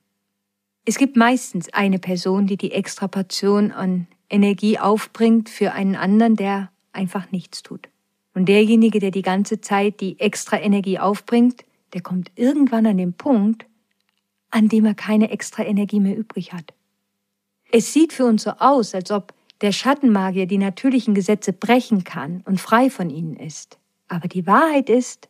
Es 0.85 0.97
gibt 0.97 1.17
meistens 1.17 1.73
eine 1.73 1.99
Person, 1.99 2.47
die 2.47 2.57
die 2.57 2.71
Extraportion 2.71 3.71
an 3.71 4.07
Energie 4.29 4.79
aufbringt 4.79 5.49
für 5.49 5.73
einen 5.73 5.95
anderen, 5.95 6.35
der 6.35 6.71
einfach 6.93 7.31
nichts 7.31 7.63
tut. 7.63 7.89
Und 8.33 8.45
derjenige, 8.45 8.99
der 8.99 9.11
die 9.11 9.21
ganze 9.21 9.61
Zeit 9.61 9.99
die 9.99 10.19
extra 10.19 10.59
Energie 10.59 10.99
aufbringt, 10.99 11.65
der 11.93 12.01
kommt 12.01 12.31
irgendwann 12.35 12.85
an 12.85 12.97
den 12.97 13.13
Punkt, 13.13 13.65
an 14.49 14.69
dem 14.69 14.85
er 14.85 14.93
keine 14.93 15.31
extra 15.31 15.63
Energie 15.63 15.99
mehr 15.99 16.17
übrig 16.17 16.53
hat. 16.53 16.73
Es 17.71 17.91
sieht 17.93 18.13
für 18.13 18.25
uns 18.25 18.43
so 18.43 18.51
aus, 18.51 18.95
als 18.95 19.11
ob 19.11 19.33
der 19.61 19.71
Schattenmagier 19.71 20.45
die 20.45 20.57
natürlichen 20.57 21.15
Gesetze 21.15 21.51
brechen 21.51 22.03
kann 22.03 22.41
und 22.45 22.61
frei 22.61 22.89
von 22.89 23.09
ihnen 23.09 23.35
ist. 23.35 23.77
Aber 24.07 24.27
die 24.27 24.47
Wahrheit 24.47 24.89
ist, 24.89 25.27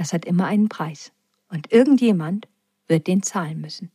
das 0.00 0.14
hat 0.14 0.24
immer 0.24 0.46
einen 0.46 0.70
Preis. 0.70 1.12
Und 1.50 1.70
irgendjemand 1.70 2.48
wird 2.88 3.06
den 3.06 3.22
zahlen 3.22 3.60
müssen. 3.60 3.90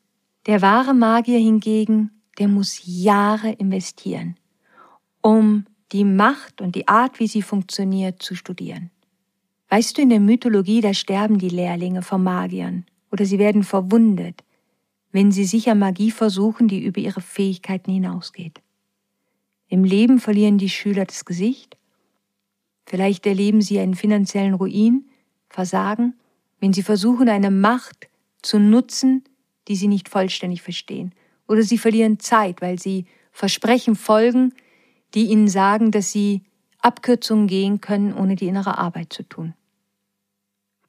Der 0.46 0.62
wahre 0.62 0.94
Magier 0.94 1.40
hingegen 1.40 2.12
der 2.38 2.48
muss 2.48 2.82
Jahre 2.86 3.54
investieren, 3.54 4.36
um 5.22 5.66
die 5.94 6.04
Macht 6.04 6.62
und 6.62 6.76
die 6.76 6.88
Art, 6.88 7.20
wie 7.20 7.26
sie 7.26 7.42
funktioniert, 7.42 8.22
zu 8.22 8.36
studieren. 8.36 8.92
Weißt 9.70 9.98
du, 9.98 10.04
in 10.04 10.10
der 10.10 10.20
Mythologie, 10.20 10.80
da 10.80 10.94
sterben 10.94 11.40
die 11.40 11.50
Lehrlinge 11.50 12.04
vor 12.04 12.20
Magiern 12.20 12.86
oder 13.12 13.26
sie 13.26 13.40
werden 13.40 13.64
verwundet, 13.64 14.44
wenn 15.12 15.32
sie 15.32 15.46
sicher 15.46 15.74
Magie 15.74 16.12
versuchen, 16.12 16.68
die 16.68 16.84
über 16.84 17.02
ihre 17.02 17.22
Fähigkeiten 17.22 17.92
hinausgeht. 17.92 18.62
Im 19.70 19.84
Leben 19.84 20.20
verlieren 20.20 20.60
die 20.60 20.70
Schüler 20.70 21.06
das 21.06 21.26
Gesicht, 21.26 21.78
vielleicht 22.86 23.26
erleben 23.26 23.64
sie 23.64 23.80
einen 23.80 23.96
finanziellen 23.96 24.54
Ruin, 24.54 25.10
Versagen, 25.56 26.16
wenn 26.60 26.74
sie 26.74 26.84
versuchen, 26.84 27.30
eine 27.30 27.50
Macht 27.50 28.10
zu 28.42 28.60
nutzen, 28.60 29.24
die 29.70 29.78
sie 29.78 29.88
nicht 29.88 30.10
vollständig 30.10 30.62
verstehen 30.62 31.16
oder 31.48 31.64
sie 31.64 31.78
verlieren 31.78 32.20
Zeit, 32.20 32.62
weil 32.62 32.78
sie 32.78 33.06
Versprechen 33.32 33.96
folgen, 33.96 34.54
die 35.14 35.28
ihnen 35.28 35.48
sagen, 35.48 35.92
dass 35.92 36.12
sie 36.12 36.44
Abkürzungen 36.80 37.48
gehen 37.48 37.80
können, 37.80 38.14
ohne 38.14 38.36
die 38.36 38.48
innere 38.48 38.78
Arbeit 38.78 39.14
zu 39.14 39.24
tun. 39.24 39.54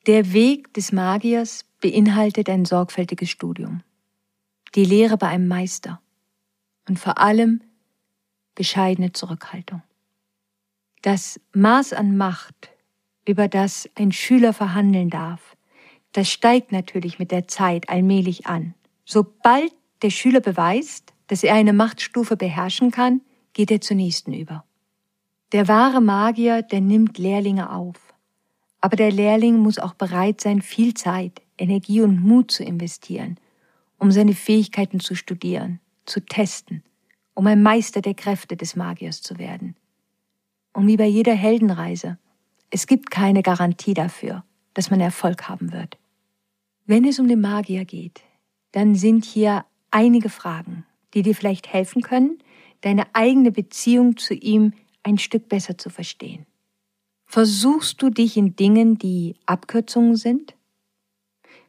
Der 0.07 0.33
Weg 0.33 0.75
des 0.75 0.91
Magiers 0.91 1.65
beinhaltet 1.81 2.49
ein 2.49 2.65
sorgfältiges 2.65 3.31
Studium, 3.31 3.83
die 4.75 4.85
Lehre 4.85 5.17
bei 5.17 5.29
einem 5.29 5.47
Meister 5.47 6.01
und 6.89 6.99
vor 6.99 7.19
allem 7.19 7.61
bescheidene 8.57 9.13
Zurückhaltung. 9.13 9.83
Das 11.03 11.41
Maß 11.53 11.93
an 11.93 12.17
Macht, 12.17 12.71
über 13.27 13.49
das 13.49 13.89
ein 13.95 14.13
Schüler 14.13 14.53
verhandeln 14.53 15.11
darf, 15.11 15.57
das 16.13 16.31
steigt 16.31 16.73
natürlich 16.73 17.19
mit 17.19 17.31
der 17.31 17.47
Zeit 17.47 17.91
allmählich 17.91 18.47
an. 18.47 18.75
Sobald 19.05 19.73
der 20.03 20.11
Schüler 20.11 20.41
beweist, 20.41 21.13
dass 21.27 21.43
er 21.43 21.55
eine 21.55 21.73
Machtstufe 21.73 22.37
beherrschen 22.37 22.91
kann, 22.91 23.21
geht 23.53 23.71
er 23.71 23.81
zur 23.81 23.97
nächsten 23.97 24.33
über. 24.33 24.65
Der 25.53 25.69
wahre 25.69 26.01
Magier, 26.01 26.63
der 26.63 26.81
nimmt 26.81 27.19
Lehrlinge 27.19 27.71
auf. 27.71 27.97
Aber 28.81 28.97
der 28.97 29.11
Lehrling 29.11 29.59
muss 29.59 29.79
auch 29.79 29.95
bereit 29.95 30.41
sein, 30.41 30.63
viel 30.63 30.95
Zeit, 30.95 31.43
Energie 31.59 32.01
und 32.01 32.23
Mut 32.23 32.51
zu 32.51 32.65
investieren, 32.65 33.39
um 33.99 34.11
seine 34.11 34.35
Fähigkeiten 34.35 35.01
zu 35.01 35.15
studieren, 35.15 35.81
zu 36.05 36.21
testen, 36.21 36.83
um 37.35 37.47
ein 37.47 37.63
Meister 37.63 38.01
der 38.01 38.15
Kräfte 38.15 38.57
des 38.57 38.77
Magiers 38.77 39.23
zu 39.23 39.39
werden. 39.39 39.77
Und 40.73 40.87
wie 40.87 40.97
bei 40.97 41.07
jeder 41.07 41.35
Heldenreise, 41.35 42.19
es 42.71 42.87
gibt 42.87 43.11
keine 43.11 43.43
Garantie 43.43 43.95
dafür, 43.95 44.45
dass 44.75 44.91
man 44.91 45.01
Erfolg 45.01 45.49
haben 45.49 45.73
wird. 45.73 45.99
Wenn 46.85 47.05
es 47.05 47.19
um 47.19 47.29
den 47.29 47.41
Magier 47.41 47.85
geht, 47.85 48.23
dann 48.73 48.95
sind 48.95 49.25
hier 49.25 49.65
einige 49.91 50.29
Fragen, 50.29 50.85
die 51.15 51.23
dir 51.23 51.35
vielleicht 51.35 51.73
helfen 51.73 52.03
können, 52.03 52.39
deine 52.83 53.07
eigene 53.15 53.51
Beziehung 53.51 54.17
zu 54.17 54.35
ihm 54.35 54.73
ein 55.03 55.19
Stück 55.19 55.49
besser 55.49 55.79
zu 55.79 55.91
verstehen. 55.91 56.47
Versuchst 57.25 58.03
du 58.03 58.11
dich 58.11 58.37
in 58.37 58.55
Dingen, 58.55 58.99
die 58.99 59.37
Abkürzungen 59.47 60.17
sind? 60.17 60.55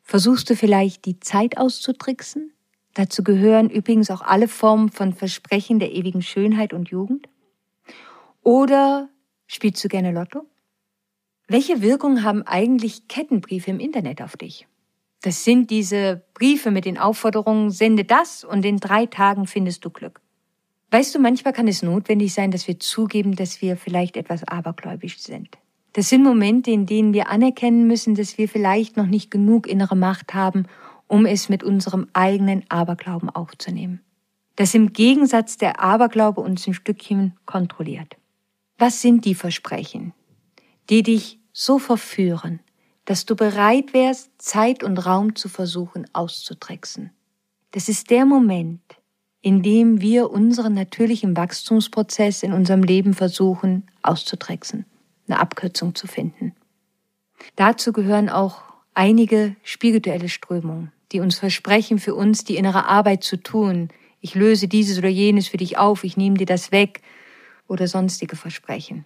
Versuchst 0.03 0.49
du 0.49 0.55
vielleicht 0.55 1.05
die 1.05 1.19
Zeit 1.19 1.57
auszutricksen? 1.57 2.53
Dazu 2.93 3.23
gehören 3.23 3.69
übrigens 3.69 4.09
auch 4.09 4.21
alle 4.21 4.47
Formen 4.47 4.89
von 4.89 5.13
Versprechen 5.13 5.79
der 5.79 5.93
ewigen 5.93 6.21
Schönheit 6.21 6.73
und 6.73 6.89
Jugend. 6.89 7.27
Oder 8.41 9.09
spielst 9.47 9.83
du 9.83 9.87
gerne 9.87 10.11
Lotto? 10.11 10.45
Welche 11.49 11.81
Wirkung 11.81 12.23
haben 12.23 12.43
eigentlich 12.43 13.07
Kettenbriefe 13.07 13.71
im 13.71 13.79
Internet 13.79 14.21
auf 14.21 14.35
dich? 14.35 14.67
Das 15.21 15.45
sind 15.45 15.71
diese 15.71 16.21
Briefe 16.33 16.71
mit 16.71 16.83
den 16.83 16.97
Aufforderungen, 16.97 17.71
sende 17.71 18.03
das 18.03 18.43
und 18.43 18.65
in 18.65 18.77
drei 18.77 19.05
Tagen 19.05 19.47
findest 19.47 19.85
du 19.85 19.89
Glück. 19.89 20.19
Weißt 20.91 21.15
du, 21.15 21.19
manchmal 21.19 21.53
kann 21.53 21.69
es 21.69 21.83
notwendig 21.83 22.33
sein, 22.33 22.51
dass 22.51 22.67
wir 22.67 22.79
zugeben, 22.79 23.35
dass 23.35 23.61
wir 23.61 23.77
vielleicht 23.77 24.17
etwas 24.17 24.43
abergläubisch 24.43 25.19
sind. 25.19 25.57
Das 25.93 26.09
sind 26.09 26.23
Momente, 26.23 26.69
in 26.71 26.85
denen 26.85 27.13
wir 27.13 27.29
anerkennen 27.29 27.87
müssen, 27.87 28.15
dass 28.15 28.37
wir 28.37 28.49
vielleicht 28.49 28.97
noch 28.97 29.07
nicht 29.07 29.31
genug 29.31 29.67
innere 29.67 29.95
Macht 29.95 30.33
haben, 30.33 30.65
um 31.07 31.25
es 31.25 31.47
mit 31.47 31.63
unserem 31.63 32.07
eigenen 32.11 32.65
Aberglauben 32.69 33.29
aufzunehmen. 33.29 34.01
Dass 34.57 34.75
im 34.75 34.91
Gegensatz 34.91 35.57
der 35.57 35.79
Aberglaube 35.79 36.41
uns 36.41 36.67
ein 36.67 36.73
Stückchen 36.73 37.37
kontrolliert. 37.45 38.17
Was 38.77 39.01
sind 39.01 39.23
die 39.23 39.35
Versprechen, 39.35 40.13
die 40.89 41.03
dich 41.03 41.36
so 41.59 41.79
verführen, 41.79 42.59
dass 43.05 43.25
du 43.25 43.35
bereit 43.35 43.91
wärst, 43.93 44.29
Zeit 44.37 44.83
und 44.83 44.99
Raum 44.99 45.35
zu 45.35 45.49
versuchen 45.49 46.05
auszutricksen. 46.13 47.09
Das 47.71 47.89
ist 47.89 48.11
der 48.11 48.25
Moment, 48.25 48.83
in 49.41 49.63
dem 49.63 49.99
wir 49.99 50.29
unseren 50.29 50.75
natürlichen 50.75 51.35
Wachstumsprozess 51.35 52.43
in 52.43 52.53
unserem 52.53 52.83
Leben 52.83 53.15
versuchen 53.15 53.87
auszutricksen, 54.03 54.85
eine 55.27 55.39
Abkürzung 55.39 55.95
zu 55.95 56.05
finden. 56.05 56.53
Dazu 57.55 57.91
gehören 57.91 58.29
auch 58.29 58.61
einige 58.93 59.55
spirituelle 59.63 60.29
Strömungen, 60.29 60.91
die 61.11 61.21
uns 61.21 61.39
versprechen, 61.39 61.97
für 61.97 62.13
uns 62.13 62.43
die 62.43 62.57
innere 62.57 62.85
Arbeit 62.85 63.23
zu 63.23 63.35
tun. 63.35 63.89
Ich 64.21 64.35
löse 64.35 64.67
dieses 64.67 64.99
oder 64.99 65.09
jenes 65.09 65.47
für 65.47 65.57
dich 65.57 65.79
auf, 65.79 66.03
ich 66.03 66.17
nehme 66.17 66.37
dir 66.37 66.45
das 66.45 66.71
weg 66.71 67.01
oder 67.67 67.87
sonstige 67.87 68.35
Versprechen. 68.35 69.05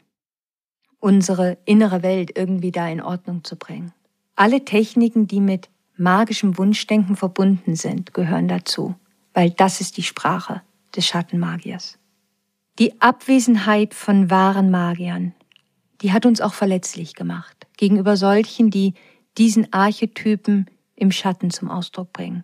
Unsere 1.01 1.57
innere 1.65 2.03
Welt 2.03 2.37
irgendwie 2.37 2.71
da 2.71 2.87
in 2.87 3.01
Ordnung 3.01 3.43
zu 3.43 3.57
bringen. 3.57 3.91
Alle 4.35 4.63
Techniken, 4.63 5.27
die 5.27 5.41
mit 5.41 5.69
magischem 5.97 6.57
Wunschdenken 6.57 7.17
verbunden 7.17 7.75
sind, 7.75 8.13
gehören 8.13 8.47
dazu, 8.47 8.95
weil 9.33 9.49
das 9.49 9.81
ist 9.81 9.97
die 9.97 10.03
Sprache 10.03 10.61
des 10.95 11.05
Schattenmagiers. 11.05 11.97
Die 12.79 13.01
Abwesenheit 13.01 13.93
von 13.93 14.29
wahren 14.29 14.71
Magiern, 14.71 15.33
die 16.01 16.13
hat 16.13 16.25
uns 16.25 16.39
auch 16.39 16.53
verletzlich 16.53 17.15
gemacht 17.15 17.67
gegenüber 17.77 18.15
solchen, 18.15 18.69
die 18.69 18.93
diesen 19.37 19.73
Archetypen 19.73 20.67
im 20.95 21.11
Schatten 21.11 21.49
zum 21.49 21.69
Ausdruck 21.69 22.13
bringen. 22.13 22.43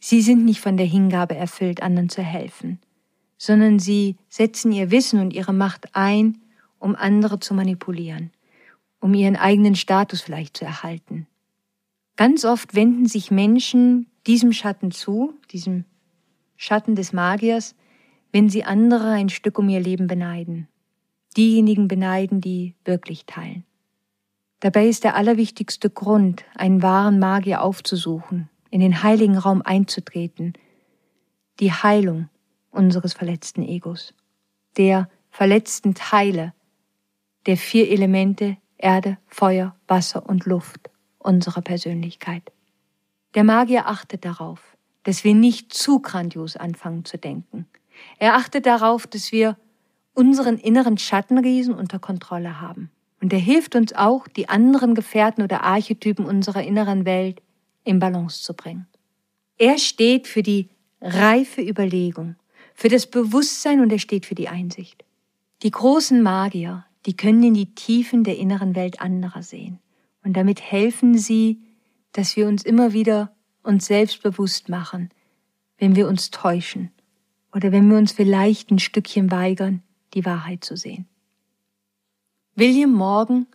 Sie 0.00 0.22
sind 0.22 0.44
nicht 0.44 0.60
von 0.60 0.76
der 0.76 0.86
Hingabe 0.86 1.36
erfüllt, 1.36 1.82
anderen 1.82 2.08
zu 2.08 2.22
helfen, 2.22 2.80
sondern 3.36 3.78
sie 3.78 4.16
setzen 4.28 4.72
ihr 4.72 4.90
Wissen 4.90 5.20
und 5.20 5.32
ihre 5.32 5.52
Macht 5.52 5.94
ein, 5.94 6.38
um 6.78 6.94
andere 6.94 7.40
zu 7.40 7.54
manipulieren, 7.54 8.30
um 9.00 9.14
ihren 9.14 9.36
eigenen 9.36 9.74
Status 9.74 10.20
vielleicht 10.20 10.56
zu 10.56 10.64
erhalten. 10.64 11.26
Ganz 12.16 12.44
oft 12.44 12.74
wenden 12.74 13.06
sich 13.06 13.30
Menschen 13.30 14.06
diesem 14.26 14.52
Schatten 14.52 14.90
zu, 14.90 15.34
diesem 15.50 15.84
Schatten 16.56 16.94
des 16.94 17.12
Magiers, 17.12 17.76
wenn 18.32 18.48
sie 18.48 18.64
andere 18.64 19.10
ein 19.10 19.28
Stück 19.28 19.58
um 19.58 19.68
ihr 19.68 19.80
Leben 19.80 20.06
beneiden. 20.06 20.68
Diejenigen 21.36 21.88
beneiden, 21.88 22.40
die 22.40 22.74
wirklich 22.84 23.26
teilen. 23.26 23.64
Dabei 24.60 24.88
ist 24.88 25.04
der 25.04 25.14
allerwichtigste 25.14 25.88
Grund, 25.88 26.44
einen 26.56 26.82
wahren 26.82 27.20
Magier 27.20 27.62
aufzusuchen, 27.62 28.50
in 28.70 28.80
den 28.80 29.02
heiligen 29.04 29.38
Raum 29.38 29.62
einzutreten, 29.62 30.54
die 31.60 31.72
Heilung 31.72 32.28
unseres 32.70 33.12
verletzten 33.12 33.62
Egos, 33.62 34.14
der 34.76 35.08
verletzten 35.30 35.94
Teile 35.94 36.52
der 37.48 37.56
vier 37.56 37.90
Elemente 37.90 38.58
Erde, 38.76 39.16
Feuer, 39.26 39.74
Wasser 39.88 40.28
und 40.28 40.44
Luft 40.44 40.90
unserer 41.18 41.62
Persönlichkeit. 41.62 42.42
Der 43.34 43.42
Magier 43.42 43.86
achtet 43.86 44.26
darauf, 44.26 44.76
dass 45.04 45.24
wir 45.24 45.34
nicht 45.34 45.72
zu 45.72 46.00
grandios 46.00 46.58
anfangen 46.58 47.06
zu 47.06 47.16
denken. 47.16 47.66
Er 48.18 48.34
achtet 48.34 48.66
darauf, 48.66 49.06
dass 49.06 49.32
wir 49.32 49.56
unseren 50.12 50.58
inneren 50.58 50.98
Schattenriesen 50.98 51.72
unter 51.72 51.98
Kontrolle 51.98 52.60
haben. 52.60 52.90
Und 53.22 53.32
er 53.32 53.38
hilft 53.38 53.74
uns 53.74 53.94
auch, 53.94 54.28
die 54.28 54.50
anderen 54.50 54.94
Gefährten 54.94 55.42
oder 55.42 55.62
Archetypen 55.62 56.26
unserer 56.26 56.62
inneren 56.62 57.06
Welt 57.06 57.40
in 57.82 57.98
Balance 57.98 58.42
zu 58.42 58.52
bringen. 58.52 58.86
Er 59.56 59.78
steht 59.78 60.28
für 60.28 60.42
die 60.42 60.68
reife 61.00 61.62
Überlegung, 61.62 62.36
für 62.74 62.90
das 62.90 63.06
Bewusstsein 63.06 63.80
und 63.80 63.90
er 63.90 63.98
steht 63.98 64.26
für 64.26 64.34
die 64.34 64.48
Einsicht. 64.48 65.02
Die 65.62 65.70
großen 65.70 66.22
Magier, 66.22 66.84
die 67.08 67.16
können 67.16 67.42
in 67.42 67.54
die 67.54 67.74
Tiefen 67.74 68.22
der 68.22 68.36
inneren 68.36 68.74
Welt 68.74 69.00
anderer 69.00 69.42
sehen. 69.42 69.78
Und 70.22 70.34
damit 70.36 70.60
helfen 70.60 71.16
sie, 71.16 71.62
dass 72.12 72.36
wir 72.36 72.46
uns 72.46 72.62
immer 72.64 72.92
wieder 72.92 73.34
uns 73.62 73.86
selbst 73.86 74.22
bewusst 74.22 74.68
machen, 74.68 75.08
wenn 75.78 75.96
wir 75.96 76.06
uns 76.06 76.30
täuschen 76.30 76.90
oder 77.54 77.72
wenn 77.72 77.88
wir 77.88 77.96
uns 77.96 78.12
vielleicht 78.12 78.70
ein 78.70 78.78
Stückchen 78.78 79.30
weigern, 79.30 79.82
die 80.12 80.26
Wahrheit 80.26 80.62
zu 80.64 80.76
sehen. 80.76 81.08
William 82.54 82.92
Morgan 82.92 83.46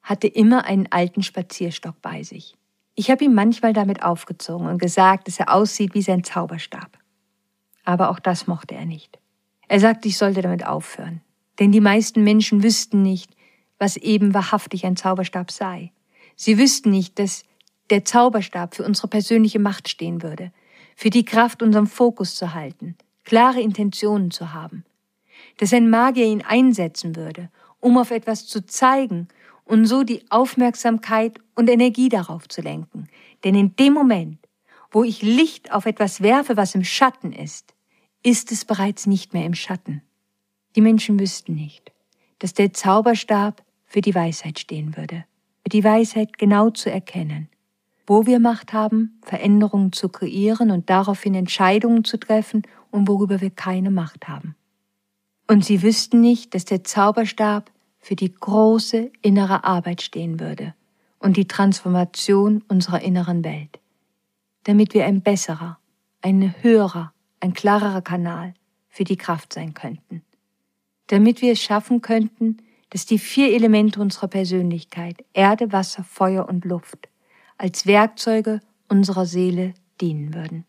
hatte 0.00 0.28
immer 0.28 0.64
einen 0.66 0.86
alten 0.92 1.24
Spazierstock 1.24 2.00
bei 2.02 2.22
sich. 2.22 2.54
Ich 2.94 3.10
habe 3.10 3.24
ihn 3.24 3.34
manchmal 3.34 3.72
damit 3.72 4.04
aufgezogen 4.04 4.68
und 4.68 4.78
gesagt, 4.78 5.26
dass 5.26 5.40
er 5.40 5.52
aussieht 5.52 5.94
wie 5.94 6.02
sein 6.02 6.22
Zauberstab. 6.22 6.96
Aber 7.82 8.10
auch 8.10 8.20
das 8.20 8.46
mochte 8.46 8.76
er 8.76 8.86
nicht. 8.86 9.18
Er 9.66 9.80
sagte, 9.80 10.06
ich 10.06 10.16
sollte 10.16 10.40
damit 10.40 10.64
aufhören. 10.64 11.20
Denn 11.58 11.72
die 11.72 11.80
meisten 11.80 12.24
Menschen 12.24 12.62
wüssten 12.62 13.02
nicht, 13.02 13.30
was 13.78 13.96
eben 13.96 14.34
wahrhaftig 14.34 14.86
ein 14.86 14.96
Zauberstab 14.96 15.50
sei. 15.50 15.92
Sie 16.36 16.58
wüssten 16.58 16.90
nicht, 16.90 17.18
dass 17.18 17.44
der 17.90 18.04
Zauberstab 18.04 18.74
für 18.74 18.84
unsere 18.84 19.08
persönliche 19.08 19.58
Macht 19.58 19.88
stehen 19.88 20.22
würde, 20.22 20.52
für 20.96 21.10
die 21.10 21.24
Kraft, 21.24 21.62
unseren 21.62 21.86
Fokus 21.86 22.36
zu 22.36 22.54
halten, 22.54 22.96
klare 23.24 23.60
Intentionen 23.60 24.30
zu 24.30 24.52
haben, 24.52 24.84
dass 25.58 25.72
ein 25.72 25.90
Magier 25.90 26.26
ihn 26.26 26.42
einsetzen 26.42 27.16
würde 27.16 27.50
um 27.82 27.98
auf 27.98 28.12
etwas 28.12 28.46
zu 28.46 28.64
zeigen 28.64 29.28
und 29.64 29.86
so 29.86 30.04
die 30.04 30.24
Aufmerksamkeit 30.30 31.38
und 31.54 31.68
Energie 31.68 32.08
darauf 32.08 32.48
zu 32.48 32.62
lenken. 32.62 33.08
Denn 33.44 33.54
in 33.54 33.76
dem 33.76 33.92
Moment, 33.92 34.38
wo 34.90 35.04
ich 35.04 35.20
Licht 35.20 35.72
auf 35.72 35.84
etwas 35.84 36.22
werfe, 36.22 36.56
was 36.56 36.74
im 36.74 36.84
Schatten 36.84 37.32
ist, 37.32 37.74
ist 38.22 38.52
es 38.52 38.64
bereits 38.64 39.06
nicht 39.06 39.34
mehr 39.34 39.44
im 39.44 39.54
Schatten. 39.54 40.00
Die 40.74 40.80
Menschen 40.80 41.20
wüssten 41.20 41.54
nicht, 41.54 41.92
dass 42.38 42.54
der 42.54 42.72
Zauberstab 42.72 43.62
für 43.84 44.00
die 44.00 44.14
Weisheit 44.14 44.58
stehen 44.58 44.96
würde, 44.96 45.24
für 45.62 45.68
die 45.68 45.84
Weisheit 45.84 46.38
genau 46.38 46.70
zu 46.70 46.90
erkennen, 46.90 47.48
wo 48.06 48.26
wir 48.26 48.40
Macht 48.40 48.72
haben, 48.72 49.20
Veränderungen 49.22 49.92
zu 49.92 50.08
kreieren 50.08 50.70
und 50.70 50.88
daraufhin 50.88 51.34
Entscheidungen 51.34 52.04
zu 52.04 52.18
treffen 52.18 52.62
und 52.90 53.06
worüber 53.06 53.40
wir 53.40 53.50
keine 53.50 53.90
Macht 53.90 54.28
haben. 54.28 54.56
Und 55.46 55.64
sie 55.64 55.82
wüssten 55.82 56.20
nicht, 56.20 56.54
dass 56.54 56.64
der 56.64 56.84
Zauberstab 56.84 57.70
für 57.98 58.16
die 58.16 58.32
große 58.32 59.12
innere 59.20 59.64
Arbeit 59.64 60.02
stehen 60.02 60.40
würde 60.40 60.74
und 61.18 61.36
die 61.36 61.46
Transformation 61.46 62.64
unserer 62.68 63.00
inneren 63.02 63.44
Welt, 63.44 63.78
damit 64.64 64.94
wir 64.94 65.04
ein 65.06 65.22
besserer, 65.22 65.78
ein 66.20 66.54
höherer, 66.62 67.12
ein 67.40 67.52
klarerer 67.52 68.02
Kanal 68.02 68.54
für 68.88 69.04
die 69.04 69.16
Kraft 69.16 69.52
sein 69.52 69.74
könnten, 69.74 70.22
damit 71.12 71.42
wir 71.42 71.52
es 71.52 71.60
schaffen 71.60 72.00
könnten, 72.00 72.56
dass 72.88 73.04
die 73.04 73.18
vier 73.18 73.52
Elemente 73.52 74.00
unserer 74.00 74.28
Persönlichkeit, 74.28 75.22
Erde, 75.34 75.70
Wasser, 75.70 76.04
Feuer 76.04 76.48
und 76.48 76.64
Luft, 76.64 77.10
als 77.58 77.86
Werkzeuge 77.86 78.60
unserer 78.88 79.26
Seele 79.26 79.74
dienen 80.00 80.32
würden. 80.32 80.64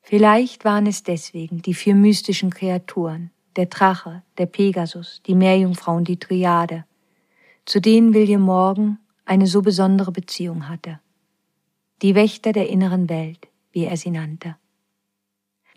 Vielleicht 0.00 0.64
waren 0.64 0.86
es 0.86 1.02
deswegen 1.02 1.60
die 1.60 1.74
vier 1.74 1.94
mystischen 1.94 2.48
Kreaturen, 2.48 3.32
der 3.56 3.66
Drache, 3.66 4.22
der 4.38 4.46
Pegasus, 4.46 5.20
die 5.26 5.34
Meerjungfrau 5.34 5.96
und 5.96 6.08
die 6.08 6.18
Triade, 6.18 6.86
zu 7.66 7.82
denen 7.82 8.14
William 8.14 8.40
Morgan 8.40 8.98
eine 9.26 9.46
so 9.46 9.60
besondere 9.60 10.10
Beziehung 10.10 10.70
hatte. 10.70 11.00
Die 12.00 12.14
Wächter 12.14 12.52
der 12.52 12.70
inneren 12.70 13.10
Welt, 13.10 13.46
wie 13.72 13.84
er 13.84 13.98
sie 13.98 14.10
nannte. 14.10 14.56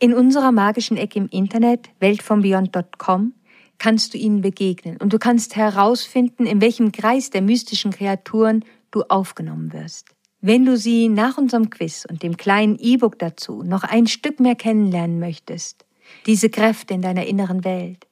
In 0.03 0.15
unserer 0.15 0.51
magischen 0.51 0.97
Ecke 0.97 1.19
im 1.19 1.27
Internet, 1.29 1.91
weltvonbeyond.com, 1.99 3.35
kannst 3.77 4.15
du 4.15 4.17
ihnen 4.17 4.41
begegnen 4.41 4.97
und 4.97 5.13
du 5.13 5.19
kannst 5.19 5.55
herausfinden, 5.55 6.47
in 6.47 6.59
welchem 6.59 6.91
Kreis 6.91 7.29
der 7.29 7.43
mystischen 7.43 7.91
Kreaturen 7.91 8.65
du 8.89 9.03
aufgenommen 9.03 9.73
wirst. 9.73 10.07
Wenn 10.41 10.65
du 10.65 10.75
sie 10.75 11.07
nach 11.07 11.37
unserem 11.37 11.69
Quiz 11.69 12.07
und 12.09 12.23
dem 12.23 12.35
kleinen 12.35 12.79
E-Book 12.79 13.19
dazu 13.19 13.61
noch 13.61 13.83
ein 13.83 14.07
Stück 14.07 14.39
mehr 14.39 14.55
kennenlernen 14.55 15.19
möchtest, 15.19 15.85
diese 16.25 16.49
Kräfte 16.49 16.95
in 16.95 17.03
deiner 17.03 17.27
inneren 17.27 17.63
Welt, 17.63 18.07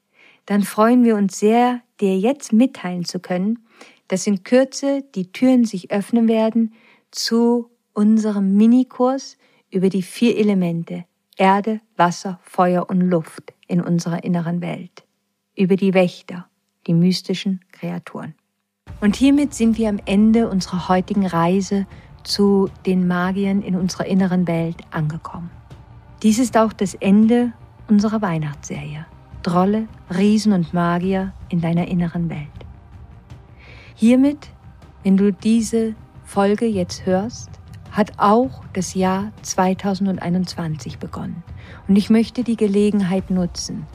dann 0.45 0.61
freuen 0.61 1.03
wir 1.03 1.15
uns 1.15 1.39
sehr, 1.39 1.81
dir 1.99 2.19
jetzt 2.19 2.53
mitteilen 2.53 3.03
zu 3.03 3.19
können, 3.19 3.65
dass 4.09 4.27
in 4.27 4.43
Kürze 4.43 5.03
die 5.15 5.31
Türen 5.31 5.65
sich 5.65 5.89
öffnen 5.89 6.27
werden 6.27 6.71
zu 7.09 7.71
unserem 7.93 8.55
Minikurs 8.55 9.37
über 9.71 9.89
die 9.89 10.03
vier 10.03 10.37
Elemente 10.37 11.05
Erde, 11.39 11.79
Wasser, 11.95 12.37
Feuer 12.43 12.89
und 12.89 12.99
Luft 12.99 13.53
in 13.65 13.79
unserer 13.79 14.25
inneren 14.25 14.59
Welt, 14.59 15.05
über 15.55 15.77
die 15.77 15.93
Wächter, 15.93 16.49
die 16.85 16.93
mystischen 16.93 17.61
Kreaturen. 17.71 18.35
Und 18.99 19.15
hiermit 19.15 19.53
sind 19.53 19.77
wir 19.77 19.87
am 19.87 20.01
Ende 20.05 20.49
unserer 20.49 20.89
heutigen 20.89 21.25
Reise 21.25 21.87
zu 22.25 22.69
den 22.85 23.07
Magiern 23.07 23.61
in 23.61 23.77
unserer 23.77 24.05
inneren 24.05 24.47
Welt 24.47 24.81
angekommen. 24.91 25.49
Dies 26.23 26.39
ist 26.39 26.57
auch 26.57 26.73
das 26.73 26.93
Ende 26.95 27.53
unserer 27.87 28.21
Weihnachtsserie 28.21 29.05
Drolle, 29.41 29.87
Riesen 30.13 30.51
und 30.51 30.73
Magier 30.73 31.31
in 31.47 31.61
deiner 31.61 31.87
inneren 31.87 32.29
Welt. 32.29 32.49
Hiermit, 33.95 34.49
wenn 35.03 35.15
du 35.15 35.31
diese 35.31 35.95
Folge 36.25 36.65
jetzt 36.65 37.05
hörst, 37.05 37.58
hat 37.91 38.13
auch 38.17 38.61
das 38.73 38.93
Jahr 38.93 39.31
2021 39.41 40.99
begonnen. 40.99 41.43
Und 41.87 41.95
ich 41.95 42.09
möchte 42.09 42.43
die 42.43 42.57
Gelegenheit 42.57 43.29
nutzen, 43.29 43.85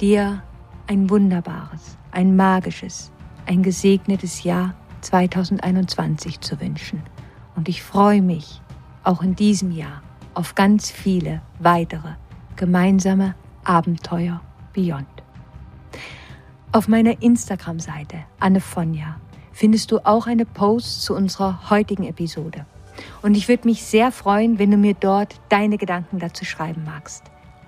dir 0.00 0.42
ein 0.86 1.08
wunderbares, 1.10 1.96
ein 2.10 2.36
magisches, 2.36 3.12
ein 3.46 3.62
gesegnetes 3.62 4.42
Jahr 4.42 4.74
2021 5.02 6.40
zu 6.40 6.60
wünschen. 6.60 7.02
Und 7.56 7.68
ich 7.68 7.82
freue 7.82 8.22
mich 8.22 8.60
auch 9.02 9.22
in 9.22 9.36
diesem 9.36 9.70
Jahr 9.70 10.02
auf 10.34 10.54
ganz 10.54 10.90
viele 10.90 11.42
weitere 11.58 12.14
gemeinsame 12.56 13.34
Abenteuer 13.64 14.40
Beyond. 14.72 15.06
Auf 16.72 16.88
meiner 16.88 17.22
Instagram-Seite 17.22 18.24
Anne 18.40 18.60
Fonja 18.60 19.20
findest 19.52 19.92
du 19.92 20.04
auch 20.04 20.26
eine 20.26 20.44
Post 20.44 21.02
zu 21.02 21.14
unserer 21.14 21.70
heutigen 21.70 22.04
Episode. 22.04 22.66
Und 23.22 23.36
ich 23.36 23.48
würde 23.48 23.68
mich 23.68 23.82
sehr 23.84 24.12
freuen, 24.12 24.58
wenn 24.58 24.70
du 24.70 24.76
mir 24.76 24.94
dort 24.94 25.40
deine 25.48 25.78
Gedanken 25.78 26.18
dazu 26.18 26.44
schreiben 26.44 26.84
magst. 26.84 27.24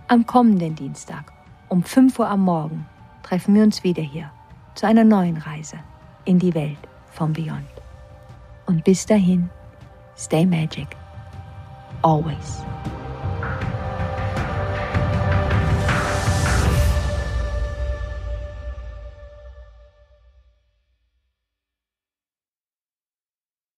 Am 0.09 0.27
kommenden 0.27 0.75
Dienstag 0.75 1.33
um 1.69 1.83
5 1.83 2.19
Uhr 2.19 2.29
am 2.29 2.43
Morgen 2.43 2.87
treffen 3.23 3.55
wir 3.55 3.63
uns 3.63 3.83
wieder 3.83 4.03
hier 4.03 4.31
zu 4.75 4.87
einer 4.87 5.05
neuen 5.05 5.37
Reise 5.37 5.79
in 6.25 6.39
die 6.39 6.55
Welt 6.55 6.79
vom 7.13 7.33
Beyond. 7.33 7.65
Und 8.67 8.85
bis 8.85 9.07
dahin, 9.07 9.49
stay 10.17 10.45
magic. 10.45 10.89
Always. 12.03 12.63